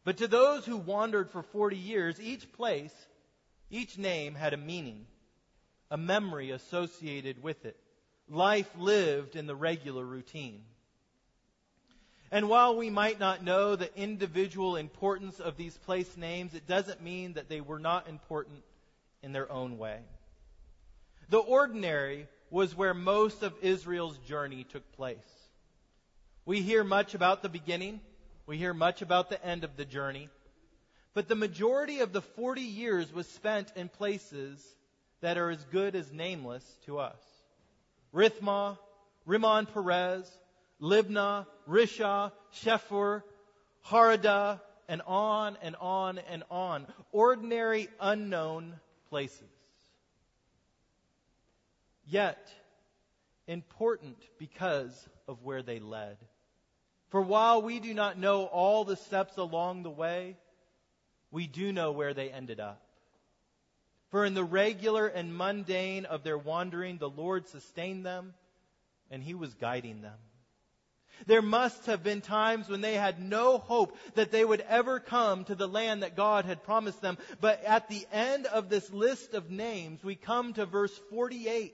But 0.03 0.17
to 0.17 0.27
those 0.27 0.65
who 0.65 0.77
wandered 0.77 1.29
for 1.29 1.43
40 1.43 1.77
years, 1.77 2.19
each 2.19 2.51
place, 2.53 2.93
each 3.69 3.99
name 3.99 4.33
had 4.33 4.53
a 4.53 4.57
meaning, 4.57 5.05
a 5.91 5.97
memory 5.97 6.49
associated 6.49 7.43
with 7.43 7.65
it, 7.65 7.77
life 8.27 8.69
lived 8.79 9.35
in 9.35 9.45
the 9.45 9.55
regular 9.55 10.03
routine. 10.03 10.63
And 12.35 12.49
while 12.49 12.75
we 12.75 12.89
might 12.89 13.17
not 13.17 13.45
know 13.45 13.77
the 13.77 13.97
individual 13.97 14.75
importance 14.75 15.39
of 15.39 15.55
these 15.55 15.77
place 15.77 16.17
names, 16.17 16.53
it 16.53 16.67
doesn't 16.67 17.01
mean 17.01 17.35
that 17.35 17.47
they 17.47 17.61
were 17.61 17.79
not 17.79 18.09
important 18.09 18.61
in 19.23 19.31
their 19.31 19.49
own 19.49 19.77
way. 19.77 20.01
The 21.29 21.37
ordinary 21.37 22.27
was 22.49 22.75
where 22.75 22.93
most 22.93 23.41
of 23.41 23.53
Israel's 23.61 24.17
journey 24.17 24.65
took 24.65 24.83
place. 24.97 25.15
We 26.45 26.61
hear 26.61 26.83
much 26.83 27.15
about 27.15 27.41
the 27.41 27.47
beginning, 27.47 28.01
we 28.45 28.57
hear 28.57 28.73
much 28.73 29.01
about 29.01 29.29
the 29.29 29.41
end 29.41 29.63
of 29.63 29.77
the 29.77 29.85
journey. 29.85 30.27
But 31.13 31.29
the 31.29 31.35
majority 31.35 32.01
of 32.01 32.11
the 32.11 32.21
40 32.21 32.59
years 32.59 33.13
was 33.13 33.29
spent 33.29 33.71
in 33.77 33.87
places 33.87 34.61
that 35.21 35.37
are 35.37 35.51
as 35.51 35.63
good 35.71 35.95
as 35.95 36.11
nameless 36.11 36.65
to 36.85 36.99
us. 36.99 37.21
Rithmah, 38.13 38.77
Rimmon 39.25 39.67
Perez, 39.67 40.29
Libnah, 40.81 41.47
Rishah, 41.67 42.31
Shepher, 42.53 43.23
Haradah, 43.87 44.59
and 44.87 45.01
on 45.07 45.57
and 45.61 45.75
on 45.77 46.19
and 46.19 46.43
on. 46.49 46.85
Ordinary, 47.11 47.89
unknown 47.99 48.79
places. 49.09 49.49
Yet, 52.07 52.51
important 53.47 54.17
because 54.37 55.07
of 55.27 55.43
where 55.43 55.63
they 55.63 55.79
led. 55.79 56.17
For 57.09 57.21
while 57.21 57.61
we 57.61 57.79
do 57.79 57.93
not 57.93 58.17
know 58.17 58.45
all 58.45 58.83
the 58.83 58.95
steps 58.95 59.37
along 59.37 59.83
the 59.83 59.89
way, 59.89 60.37
we 61.31 61.47
do 61.47 61.71
know 61.71 61.91
where 61.91 62.13
they 62.13 62.29
ended 62.29 62.59
up. 62.59 62.81
For 64.11 64.25
in 64.25 64.33
the 64.33 64.43
regular 64.43 65.07
and 65.07 65.35
mundane 65.35 66.05
of 66.05 66.23
their 66.23 66.37
wandering, 66.37 66.97
the 66.97 67.09
Lord 67.09 67.47
sustained 67.47 68.05
them 68.05 68.33
and 69.09 69.23
He 69.23 69.33
was 69.33 69.53
guiding 69.55 70.01
them. 70.01 70.17
There 71.25 71.41
must 71.41 71.85
have 71.85 72.03
been 72.03 72.21
times 72.21 72.69
when 72.69 72.81
they 72.81 72.95
had 72.95 73.21
no 73.21 73.57
hope 73.57 73.97
that 74.15 74.31
they 74.31 74.45
would 74.45 74.61
ever 74.61 74.99
come 74.99 75.45
to 75.45 75.55
the 75.55 75.67
land 75.67 76.03
that 76.03 76.15
God 76.15 76.45
had 76.45 76.63
promised 76.63 77.01
them. 77.01 77.17
But 77.41 77.63
at 77.63 77.89
the 77.89 78.05
end 78.11 78.45
of 78.45 78.69
this 78.69 78.91
list 78.91 79.33
of 79.33 79.49
names, 79.49 80.03
we 80.03 80.15
come 80.15 80.53
to 80.53 80.65
verse 80.65 80.97
48. 81.09 81.73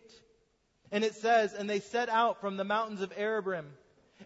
And 0.92 1.04
it 1.04 1.16
says, 1.16 1.54
And 1.54 1.70
they 1.70 1.80
set 1.80 2.10
out 2.10 2.42
from 2.42 2.58
the 2.58 2.64
mountains 2.64 3.02
of 3.02 3.16
Abarim 3.16 3.66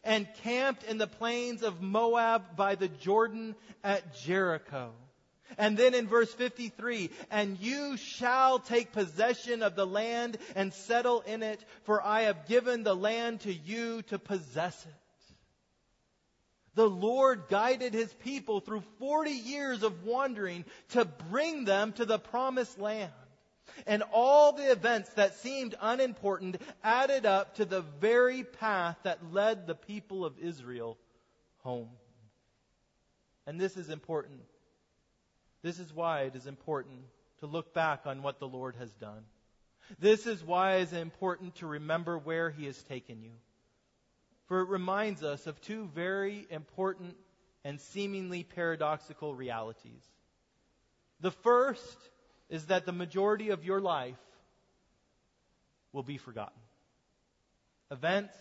and 0.04 0.28
camped 0.44 0.84
in 0.84 0.98
the 0.98 1.08
plains 1.08 1.64
of 1.64 1.82
Moab 1.82 2.56
by 2.56 2.76
the 2.76 2.88
Jordan 2.88 3.56
at 3.84 4.16
Jericho. 4.16 4.92
And 5.58 5.78
then 5.78 5.94
in 5.94 6.08
verse 6.08 6.34
53, 6.34 7.12
and 7.30 7.58
you 7.60 7.98
shall 7.98 8.60
take 8.60 8.92
possession 8.92 9.64
of 9.64 9.76
the 9.76 9.86
land 9.86 10.38
and 10.56 10.74
settle 10.74 11.22
in 11.22 11.44
it, 11.44 11.64
for 11.84 12.04
I 12.04 12.24
have 12.24 12.48
given 12.48 12.84
the 12.84 12.96
land 12.96 13.42
to 13.42 13.54
you 13.54 14.02
to 14.04 14.20
possess 14.20 14.86
it. 14.86 15.05
The 16.76 16.90
Lord 16.90 17.44
guided 17.50 17.94
his 17.94 18.14
people 18.14 18.60
through 18.60 18.84
40 19.00 19.32
years 19.32 19.82
of 19.82 20.04
wandering 20.04 20.66
to 20.90 21.06
bring 21.06 21.66
them 21.66 21.94
to 21.94 22.06
the 22.06 22.20
promised 22.20 22.78
land. 22.80 23.12
And 23.88 24.04
all 24.14 24.54
the 24.54 24.72
events 24.72 25.10
that 25.12 25.36
seemed 25.36 25.76
unimportant 25.82 26.62
added 26.84 27.26
up 27.26 27.56
to 27.56 27.66
the 27.66 27.82
very 27.82 28.44
path 28.44 28.98
that 29.04 29.34
led 29.34 29.68
the 29.68 29.76
people 29.76 30.24
of 30.24 30.38
Israel 30.40 30.98
home. 31.64 31.90
And 33.48 33.60
this 33.60 33.78
is 33.78 33.90
important. 33.90 34.42
This 35.62 35.80
is 35.80 35.94
why 35.94 36.22
it 36.24 36.36
is 36.36 36.46
important 36.46 37.00
to 37.40 37.48
look 37.48 37.74
back 37.74 38.02
on 38.06 38.22
what 38.22 38.40
the 38.40 38.48
Lord 38.48 38.76
has 38.78 38.92
done. 38.94 39.24
This 40.00 40.26
is 40.26 40.44
why 40.44 40.76
it 40.76 40.84
is 40.84 40.94
important 40.94 41.56
to 41.56 41.68
remember 41.68 42.18
where 42.18 42.50
He 42.50 42.66
has 42.66 42.82
taken 42.84 43.22
you. 43.22 43.32
For 44.48 44.62
it 44.62 44.70
reminds 44.70 45.24
us 45.24 45.48
of 45.48 45.60
two 45.62 45.90
very 45.96 46.46
important 46.50 47.16
and 47.64 47.82
seemingly 47.82 48.44
paradoxical 48.44 49.34
realities. 49.34 50.04
The 51.20 51.32
first 51.32 51.98
is 52.50 52.68
that 52.68 52.86
the 52.86 52.92
majority 52.92 53.50
of 53.50 53.64
your 53.64 53.82
life 53.82 54.16
will 55.92 56.04
be 56.04 56.18
forgotten. 56.18 56.60
Events 57.90 58.36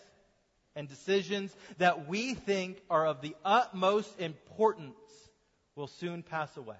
and 0.75 0.87
decisions 0.87 1.55
that 1.77 2.07
we 2.07 2.33
think 2.33 2.81
are 2.89 3.07
of 3.07 3.21
the 3.21 3.35
utmost 3.43 4.19
importance 4.19 4.95
will 5.75 5.87
soon 5.87 6.21
pass 6.21 6.55
away. 6.57 6.75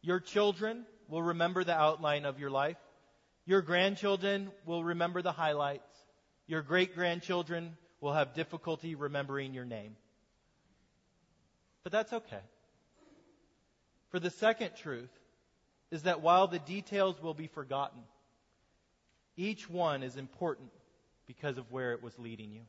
Your 0.00 0.20
children 0.20 0.86
will 1.08 1.22
remember 1.22 1.64
the 1.64 1.74
outline 1.74 2.24
of 2.24 2.38
your 2.38 2.50
life. 2.50 2.78
Your 3.44 3.60
grandchildren 3.60 4.50
will 4.64 4.82
remember 4.82 5.20
the 5.20 5.32
highlights. 5.32 5.82
Your 6.46 6.62
great 6.62 6.94
grandchildren 6.94 7.76
will 8.02 8.12
have 8.12 8.34
difficulty 8.34 8.96
remembering 8.96 9.54
your 9.54 9.64
name. 9.64 9.96
But 11.84 11.92
that's 11.92 12.12
okay. 12.12 12.42
For 14.10 14.18
the 14.18 14.28
second 14.28 14.72
truth 14.76 15.08
is 15.90 16.02
that 16.02 16.20
while 16.20 16.48
the 16.48 16.58
details 16.58 17.22
will 17.22 17.32
be 17.32 17.46
forgotten, 17.46 18.00
each 19.36 19.70
one 19.70 20.02
is 20.02 20.16
important 20.16 20.70
because 21.26 21.56
of 21.56 21.70
where 21.70 21.92
it 21.92 22.02
was 22.02 22.18
leading 22.18 22.50
you. 22.50 22.62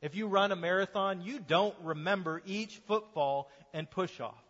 If 0.00 0.14
you 0.14 0.26
run 0.26 0.50
a 0.50 0.56
marathon, 0.56 1.22
you 1.22 1.38
don't 1.38 1.74
remember 1.82 2.42
each 2.46 2.80
footfall 2.86 3.50
and 3.72 3.88
push 3.88 4.18
off, 4.18 4.42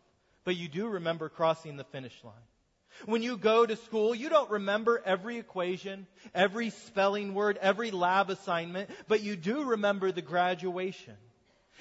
but 0.44 0.57
you 0.57 0.68
do 0.68 0.87
remember 0.87 1.29
crossing 1.29 1.76
the 1.76 1.85
finish 1.85 2.14
line. 2.24 2.35
When 3.05 3.23
you 3.23 3.37
go 3.37 3.67
to 3.67 3.77
school, 3.77 4.15
you 4.15 4.29
don't 4.29 4.51
remember 4.51 5.03
every 5.05 5.39
equation, 5.39 6.07
every 6.35 6.71
spelling 6.71 7.35
word, 7.35 7.59
every 7.61 7.91
lab 7.91 8.31
assignment, 8.31 8.91
but 9.09 9.23
you 9.23 9.37
do 9.37 9.65
remember 9.65 10.11
the 10.13 10.23
graduation. 10.23 11.15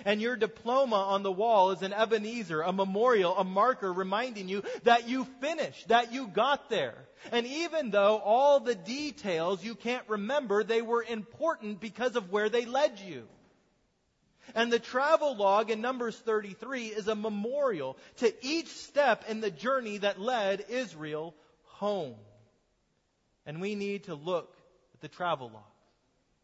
And 0.04 0.22
your 0.22 0.36
diploma 0.36 0.98
on 0.98 1.24
the 1.24 1.32
wall 1.32 1.72
is 1.72 1.82
an 1.82 1.94
Ebenezer, 1.94 2.62
a 2.62 2.74
memorial, 2.74 3.38
a 3.38 3.46
marker 3.46 3.92
reminding 3.92 4.50
you 4.50 4.64
that 4.84 5.08
you 5.08 5.26
finished, 5.40 5.88
that 5.88 6.12
you 6.12 6.28
got 6.28 6.70
there. 6.70 6.96
And 7.32 7.48
even 7.48 7.92
though 7.92 8.18
all 8.18 8.60
the 8.60 8.76
details 8.76 9.64
you 9.64 9.74
can't 9.74 10.08
remember, 10.10 10.64
they 10.64 10.82
were 10.82 11.04
important 11.04 11.80
because 11.80 12.18
of 12.18 12.30
where 12.32 12.50
they 12.50 12.66
led 12.66 13.00
you. 13.00 13.26
And 14.54 14.72
the 14.72 14.80
travel 14.80 15.36
log 15.36 15.72
in 15.72 15.82
Numbers 15.82 16.18
33 16.18 16.88
is 16.88 17.08
a 17.08 17.16
memorial 17.16 17.98
to 18.18 18.34
each 18.46 18.68
step 18.68 19.24
in 19.28 19.42
the 19.42 19.52
journey 19.52 19.98
that 20.00 20.20
led 20.20 20.66
Israel 20.70 21.34
home. 21.64 22.16
And 23.46 23.62
we 23.62 23.76
need 23.76 24.06
to 24.06 24.16
look 24.16 24.56
at 24.94 25.02
the 25.02 25.08
travel 25.08 25.50
log, 25.54 25.64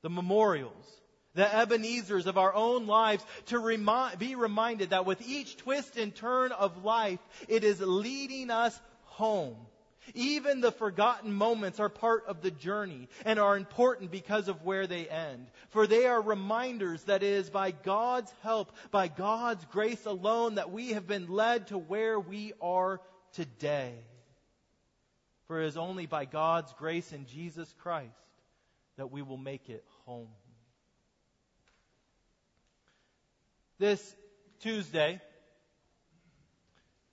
the 0.02 0.10
memorials, 0.10 1.02
the 1.34 1.46
Ebenezers 1.46 2.26
of 2.26 2.38
our 2.38 2.54
own 2.54 2.88
lives 2.88 3.24
to 3.48 4.16
be 4.18 4.36
reminded 4.36 4.90
that 4.90 5.06
with 5.06 5.22
each 5.28 5.58
twist 5.58 5.98
and 5.98 6.14
turn 6.14 6.52
of 6.52 6.84
life, 6.84 7.20
it 7.48 7.64
is 7.64 7.80
leading 7.80 8.50
us 8.50 8.80
home. 9.06 9.56
Even 10.14 10.62
the 10.62 10.72
forgotten 10.72 11.34
moments 11.34 11.80
are 11.80 11.90
part 11.90 12.26
of 12.28 12.42
the 12.42 12.52
journey 12.52 13.08
and 13.24 13.40
are 13.40 13.56
important 13.56 14.12
because 14.12 14.48
of 14.48 14.64
where 14.64 14.88
they 14.88 15.08
end. 15.08 15.48
For 15.70 15.88
they 15.88 16.06
are 16.06 16.22
reminders 16.22 17.04
that 17.04 17.24
it 17.24 17.34
is 17.34 17.50
by 17.50 17.72
God's 17.72 18.32
help, 18.42 18.72
by 18.90 19.08
God's 19.08 19.64
grace 19.66 20.06
alone, 20.06 20.56
that 20.56 20.72
we 20.72 20.94
have 20.94 21.08
been 21.08 21.28
led 21.28 21.68
to 21.68 21.78
where 21.78 22.20
we 22.20 22.54
are 22.62 23.00
today. 23.34 23.94
For 25.48 25.62
it 25.62 25.68
is 25.68 25.78
only 25.78 26.06
by 26.06 26.26
God's 26.26 26.74
grace 26.74 27.12
in 27.14 27.26
Jesus 27.28 27.74
Christ 27.80 28.16
that 28.98 29.12
we 29.12 29.22
will 29.22 29.38
make 29.38 29.70
it 29.70 29.84
home. 30.06 30.30
This 33.80 34.16
Tuesday 34.60 35.20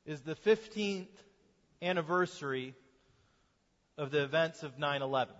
is 0.05 0.21
the 0.23 0.35
15th 0.35 1.07
anniversary 1.83 2.75
of 3.97 4.11
the 4.11 4.23
events 4.23 4.63
of 4.63 4.79
9 4.79 5.03
11. 5.03 5.35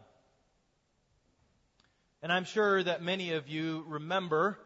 And 2.23 2.33
I'm 2.33 2.45
sure 2.45 2.83
that 2.83 3.03
many 3.03 3.33
of 3.33 3.49
you 3.49 3.85
remember 3.87 4.59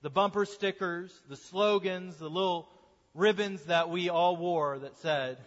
the 0.00 0.10
bumper 0.10 0.46
stickers, 0.46 1.12
the 1.28 1.36
slogans, 1.36 2.16
the 2.16 2.30
little 2.30 2.68
ribbons 3.14 3.62
that 3.64 3.90
we 3.90 4.08
all 4.08 4.36
wore 4.36 4.78
that 4.78 4.96
said, 4.98 5.38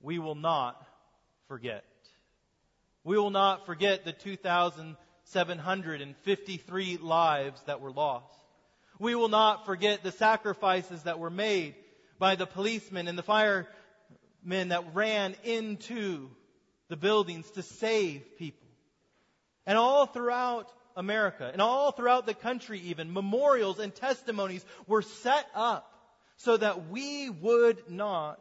We 0.00 0.18
will 0.18 0.34
not 0.34 0.84
forget. 1.48 1.84
We 3.04 3.16
will 3.16 3.30
not 3.30 3.64
forget 3.66 4.04
the 4.04 4.12
2,753 4.12 6.96
lives 6.96 7.62
that 7.66 7.80
were 7.80 7.92
lost. 7.92 8.34
We 8.98 9.14
will 9.14 9.28
not 9.28 9.64
forget 9.64 10.02
the 10.02 10.10
sacrifices 10.10 11.04
that 11.04 11.20
were 11.20 11.30
made 11.30 11.76
by 12.18 12.34
the 12.34 12.46
policemen 12.46 13.08
and 13.08 13.16
the 13.16 13.22
firemen 14.46 14.68
that 14.68 14.94
ran 14.94 15.34
into 15.44 16.30
the 16.88 16.96
buildings 16.96 17.50
to 17.52 17.62
save 17.62 18.22
people. 18.38 18.66
And 19.66 19.76
all 19.76 20.06
throughout 20.06 20.70
America, 20.96 21.50
and 21.52 21.60
all 21.60 21.92
throughout 21.92 22.26
the 22.26 22.34
country 22.34 22.80
even, 22.86 23.12
memorials 23.12 23.78
and 23.78 23.94
testimonies 23.94 24.64
were 24.86 25.02
set 25.02 25.46
up 25.54 25.92
so 26.36 26.56
that 26.56 26.88
we 26.88 27.28
would 27.28 27.90
not 27.90 28.38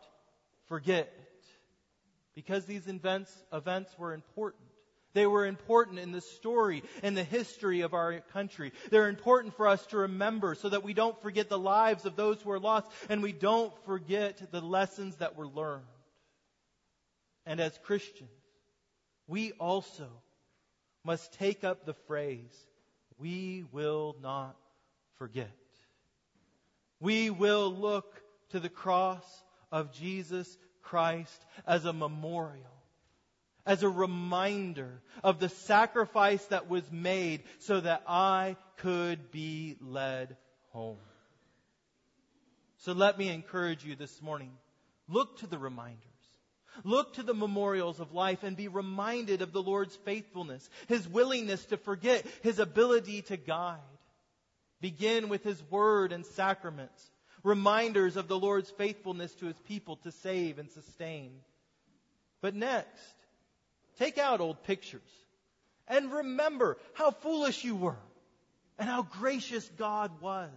forget. 0.68 1.12
Because 2.36 2.66
these 2.66 2.88
events, 2.88 3.32
events 3.52 3.92
were 3.98 4.14
important. 4.14 4.62
They 5.14 5.26
were 5.26 5.46
important 5.46 6.00
in 6.00 6.12
the 6.12 6.22
story 6.22 6.84
and 7.02 7.16
the 7.16 7.24
history 7.24 7.82
of 7.82 7.94
our 7.94 8.20
country. 8.34 8.74
They're 8.92 9.08
important 9.08 9.56
for 9.56 9.68
us 9.68 9.86
to 9.88 9.98
remember 9.98 10.56
so 10.56 10.68
that 10.68 10.84
we 10.84 10.94
don't 10.94 11.20
forget 11.22 11.48
the 11.48 11.58
lives 11.58 12.06
of 12.06 12.18
those 12.18 12.42
who 12.42 12.52
are 12.52 12.60
lost 12.60 12.92
and 13.08 13.24
we 13.24 13.32
don't 13.32 13.74
forget 13.86 14.52
the 14.52 14.60
lessons 14.60 15.16
that 15.18 15.38
were 15.38 15.48
learned. 15.48 15.86
And 17.46 17.60
as 17.60 17.78
Christians, 17.84 18.30
we 19.28 19.52
also 19.54 20.08
must 21.04 21.34
take 21.34 21.64
up 21.64 21.86
the 21.86 21.94
phrase, 21.94 22.56
we 23.20 23.64
will 23.72 24.16
not 24.22 24.56
forget. 25.18 25.52
We 27.00 27.30
will 27.30 27.74
look 27.74 28.22
to 28.50 28.60
the 28.60 28.70
cross 28.70 29.24
of 29.72 29.94
Jesus 29.94 30.58
Christ 30.82 31.46
as 31.68 31.86
a 31.86 31.94
memorial 31.94 32.76
as 33.66 33.84
a 33.84 33.90
reminder 33.90 35.02
of 35.24 35.40
the 35.40 35.50
sacrifice 35.50 36.44
that 36.48 36.70
was 36.70 36.84
made 36.92 37.44
so 37.60 37.80
that 37.80 38.04
I 38.08 38.58
could 38.78 39.32
be 39.32 39.78
led 39.82 40.38
home. 40.70 40.98
So 42.80 42.94
let 42.94 43.18
me 43.18 43.30
encourage 43.30 43.84
you 43.84 43.96
this 43.96 44.22
morning. 44.22 44.52
Look 45.08 45.40
to 45.40 45.48
the 45.48 45.58
reminders. 45.58 46.04
Look 46.84 47.14
to 47.14 47.24
the 47.24 47.34
memorials 47.34 48.00
of 48.00 48.14
life 48.14 48.44
and 48.44 48.58
be 48.58 48.68
reminded 48.68 49.42
of 49.42 49.52
the 49.52 49.64
Lord's 49.64 49.96
faithfulness, 49.98 50.70
His 50.88 51.08
willingness 51.08 51.66
to 51.66 51.78
forget, 51.78 52.26
His 52.44 52.60
ability 52.60 53.24
to 53.24 53.38
guide. 53.38 53.80
Begin 54.82 55.30
with 55.30 55.44
His 55.44 55.62
word 55.70 56.12
and 56.12 56.26
sacraments, 56.26 57.10
reminders 57.44 58.18
of 58.18 58.28
the 58.28 58.40
Lord's 58.40 58.70
faithfulness 58.72 59.34
to 59.36 59.46
His 59.48 59.60
people 59.68 59.98
to 59.98 60.12
save 60.12 60.60
and 60.60 60.70
sustain. 60.72 61.32
But 62.42 62.56
next, 62.56 63.16
Take 63.98 64.18
out 64.18 64.42
old 64.42 64.64
pictures 64.64 65.02
and 65.88 66.12
remember 66.12 66.78
how 66.94 67.12
foolish 67.12 67.64
you 67.64 67.76
were 67.76 67.98
and 68.78 68.90
how 68.90 69.04
gracious 69.04 69.70
God 69.78 70.12
was. 70.22 70.52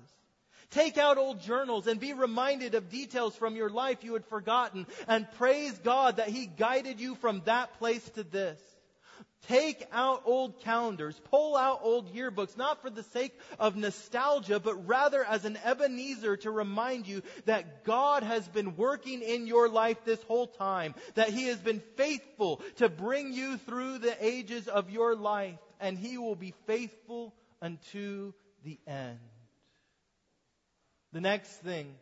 Take 0.71 0.99
out 0.99 1.17
old 1.17 1.41
journals 1.41 1.87
and 1.87 1.99
be 1.99 2.13
reminded 2.13 2.75
of 2.75 2.91
details 2.91 3.35
from 3.35 3.57
your 3.57 3.71
life 3.71 4.05
you 4.05 4.13
had 4.13 4.27
forgotten 4.27 4.87
and 5.07 5.31
praise 5.33 5.79
God 5.79 6.17
that 6.17 6.29
He 6.29 6.47
guided 6.47 7.01
you 7.01 7.15
from 7.15 7.43
that 7.47 7.79
place 7.79 8.07
to 8.11 8.23
this. 8.23 8.61
Take 9.47 9.87
out 9.93 10.23
old 10.27 10.61
calendars, 10.61 11.19
pull 11.31 11.57
out 11.57 11.81
old 11.83 12.13
yearbooks, 12.13 12.57
not 12.57 12.83
for 12.83 12.91
the 12.91 13.05
sake 13.05 13.33
of 13.59 13.77
nostalgia, 13.77 14.59
but 14.59 14.87
rather 14.87 15.25
as 15.25 15.45
an 15.45 15.57
Ebenezer 15.65 16.37
to 16.39 16.51
remind 16.51 17.07
you 17.07 17.23
that 17.47 17.85
God 17.85 18.25
has 18.25 18.47
been 18.49 18.77
working 18.77 19.23
in 19.23 19.47
your 19.47 19.69
life 19.69 20.05
this 20.05 20.23
whole 20.25 20.49
time, 20.49 20.95
that 21.15 21.31
He 21.31 21.47
has 21.47 21.59
been 21.59 21.81
faithful 21.97 22.61
to 22.77 22.89
bring 22.89 23.33
you 23.33 23.57
through 23.59 23.99
the 23.99 24.17
ages 24.21 24.67
of 24.67 24.91
your 24.91 25.15
life, 25.15 25.59
and 25.81 25.97
He 25.97 26.19
will 26.19 26.37
be 26.37 26.53
faithful 26.67 27.33
unto 27.63 28.33
the 28.65 28.79
end. 28.87 29.19
The 31.13 31.21
next 31.21 31.51
thing 31.63 31.95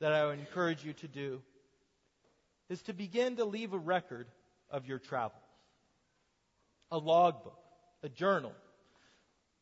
that 0.00 0.12
I 0.12 0.26
would 0.26 0.38
encourage 0.38 0.84
you 0.84 0.92
to 0.94 1.08
do 1.08 1.42
is 2.68 2.80
to 2.82 2.92
begin 2.92 3.36
to 3.36 3.44
leave 3.44 3.72
a 3.72 3.78
record 3.78 4.26
of 4.70 4.86
your 4.86 4.98
travels 4.98 5.42
a 6.90 6.96
logbook, 6.96 7.58
a 8.02 8.08
journal, 8.08 8.52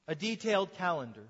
a 0.06 0.14
detailed 0.14 0.72
calendar, 0.74 1.26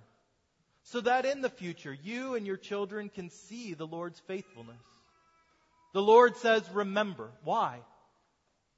so 0.83 1.01
that 1.01 1.25
in 1.25 1.41
the 1.41 1.49
future 1.49 1.97
you 2.03 2.35
and 2.35 2.47
your 2.47 2.59
children 2.59 3.09
can 3.09 3.31
see 3.31 3.73
the 3.73 3.87
Lord's 3.87 4.21
faithfulness. 4.27 4.77
The 5.95 6.03
Lord 6.03 6.37
says, 6.37 6.63
remember. 6.75 7.31
Why? 7.43 7.79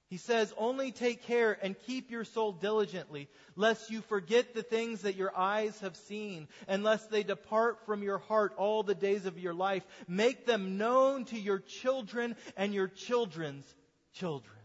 He 0.08 0.16
says, 0.16 0.54
only 0.56 0.90
take 0.90 1.24
care 1.24 1.58
and 1.62 1.78
keep 1.78 2.10
your 2.10 2.24
soul 2.24 2.52
diligently, 2.52 3.28
lest 3.56 3.90
you 3.90 4.00
forget 4.00 4.54
the 4.54 4.62
things 4.62 5.02
that 5.02 5.16
your 5.16 5.36
eyes 5.36 5.78
have 5.80 5.96
seen, 5.96 6.48
and 6.66 6.82
lest 6.82 7.10
they 7.10 7.22
depart 7.22 7.84
from 7.84 8.02
your 8.02 8.16
heart 8.16 8.54
all 8.56 8.82
the 8.82 8.94
days 8.94 9.26
of 9.26 9.38
your 9.38 9.52
life. 9.52 9.84
Make 10.06 10.46
them 10.46 10.78
known 10.78 11.26
to 11.26 11.38
your 11.38 11.58
children 11.58 12.36
and 12.56 12.72
your 12.72 12.88
children's 12.88 13.66
children. 14.14 14.56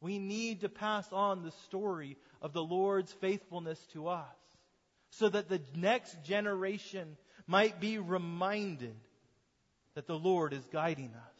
We 0.00 0.18
need 0.18 0.62
to 0.62 0.70
pass 0.70 1.06
on 1.12 1.42
the 1.42 1.52
story 1.66 2.16
of 2.40 2.54
the 2.54 2.64
Lord's 2.64 3.12
faithfulness 3.12 3.78
to 3.92 4.08
us 4.08 4.24
so 5.10 5.28
that 5.28 5.50
the 5.50 5.60
next 5.76 6.22
generation 6.24 7.16
might 7.46 7.78
be 7.78 7.98
reminded 7.98 8.96
that 9.94 10.06
the 10.06 10.18
Lord 10.18 10.52
is 10.54 10.64
guiding 10.72 11.12
us. 11.14 11.33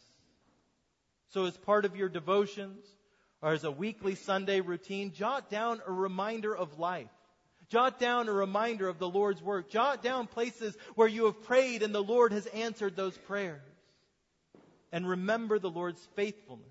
So, 1.34 1.46
as 1.46 1.56
part 1.56 1.84
of 1.84 1.96
your 1.96 2.08
devotions 2.08 2.86
or 3.42 3.52
as 3.52 3.64
a 3.64 3.70
weekly 3.70 4.14
Sunday 4.14 4.60
routine, 4.60 5.12
jot 5.12 5.50
down 5.50 5.82
a 5.84 5.90
reminder 5.90 6.56
of 6.56 6.78
life. 6.78 7.10
Jot 7.68 7.98
down 7.98 8.28
a 8.28 8.32
reminder 8.32 8.86
of 8.86 9.00
the 9.00 9.08
Lord's 9.08 9.42
work. 9.42 9.68
Jot 9.68 10.00
down 10.00 10.28
places 10.28 10.76
where 10.94 11.08
you 11.08 11.24
have 11.24 11.42
prayed 11.42 11.82
and 11.82 11.92
the 11.92 12.00
Lord 12.00 12.30
has 12.30 12.46
answered 12.46 12.94
those 12.94 13.18
prayers. 13.18 13.60
And 14.92 15.08
remember 15.08 15.58
the 15.58 15.70
Lord's 15.70 16.06
faithfulness 16.14 16.68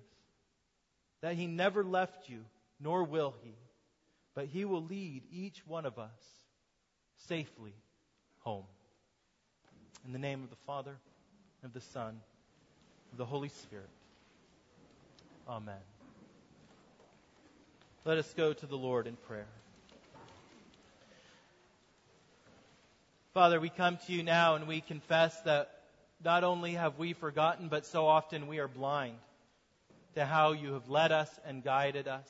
that 1.20 1.34
he 1.34 1.46
never 1.46 1.84
left 1.84 2.30
you, 2.30 2.40
nor 2.80 3.04
will 3.04 3.34
he, 3.42 3.52
but 4.34 4.46
he 4.46 4.64
will 4.64 4.82
lead 4.82 5.24
each 5.30 5.62
one 5.66 5.84
of 5.84 5.98
us 5.98 6.08
safely 7.28 7.74
home. 8.38 8.64
In 10.06 10.14
the 10.14 10.18
name 10.18 10.42
of 10.42 10.48
the 10.48 10.56
Father, 10.66 10.96
of 11.62 11.74
the 11.74 11.82
Son, 11.82 12.18
of 13.12 13.18
the 13.18 13.26
Holy 13.26 13.50
Spirit. 13.50 13.90
Amen. 15.48 15.74
Let 18.06 18.16
us 18.18 18.32
go 18.34 18.54
to 18.54 18.66
the 18.66 18.76
Lord 18.76 19.06
in 19.06 19.16
prayer. 19.16 19.46
Father, 23.34 23.60
we 23.60 23.68
come 23.68 23.98
to 24.06 24.12
you 24.12 24.22
now 24.22 24.54
and 24.54 24.66
we 24.66 24.80
confess 24.80 25.38
that 25.42 25.70
not 26.24 26.44
only 26.44 26.72
have 26.74 26.98
we 26.98 27.12
forgotten, 27.12 27.68
but 27.68 27.84
so 27.84 28.06
often 28.06 28.46
we 28.46 28.58
are 28.58 28.68
blind 28.68 29.16
to 30.14 30.24
how 30.24 30.52
you 30.52 30.72
have 30.72 30.88
led 30.88 31.12
us 31.12 31.28
and 31.44 31.62
guided 31.62 32.08
us. 32.08 32.28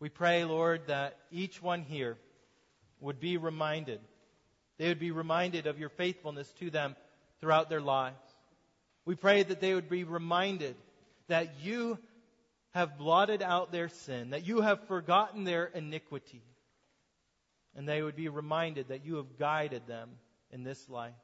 We 0.00 0.08
pray, 0.08 0.44
Lord, 0.44 0.86
that 0.86 1.18
each 1.30 1.62
one 1.62 1.82
here 1.82 2.16
would 3.00 3.20
be 3.20 3.36
reminded 3.36 4.00
They 4.78 4.88
would 4.88 5.00
be 5.00 5.10
reminded 5.10 5.66
of 5.66 5.78
your 5.78 5.88
faithfulness 5.88 6.52
to 6.60 6.70
them 6.70 6.96
throughout 7.40 7.68
their 7.68 7.80
lives. 7.80 8.16
We 9.04 9.14
pray 9.14 9.42
that 9.42 9.60
they 9.60 9.74
would 9.74 9.88
be 9.88 10.04
reminded 10.04 10.76
that 11.28 11.60
you 11.62 11.98
have 12.76 12.98
blotted 12.98 13.40
out 13.40 13.72
their 13.72 13.88
sin, 13.88 14.30
that 14.30 14.46
you 14.46 14.60
have 14.60 14.86
forgotten 14.86 15.44
their 15.44 15.64
iniquity, 15.64 16.42
and 17.74 17.88
they 17.88 18.02
would 18.02 18.16
be 18.16 18.28
reminded 18.28 18.88
that 18.88 19.02
you 19.02 19.16
have 19.16 19.38
guided 19.38 19.86
them 19.86 20.10
in 20.50 20.62
this 20.62 20.86
life. 20.90 21.14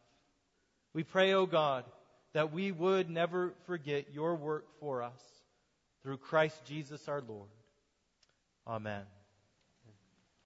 We 0.95 1.05
pray, 1.05 1.35
O 1.35 1.41
oh 1.41 1.47
God, 1.47 1.85
that 2.33 2.55
we 2.55 2.73
would 2.73 3.11
never 3.11 3.53
forget 3.67 4.15
your 4.15 4.35
work 4.35 4.65
for 4.81 5.03
us 5.03 5.21
through 6.03 6.17
Christ 6.17 6.59
Jesus 6.65 7.07
our 7.07 7.21
Lord. 7.21 7.51
Amen. 8.67 9.03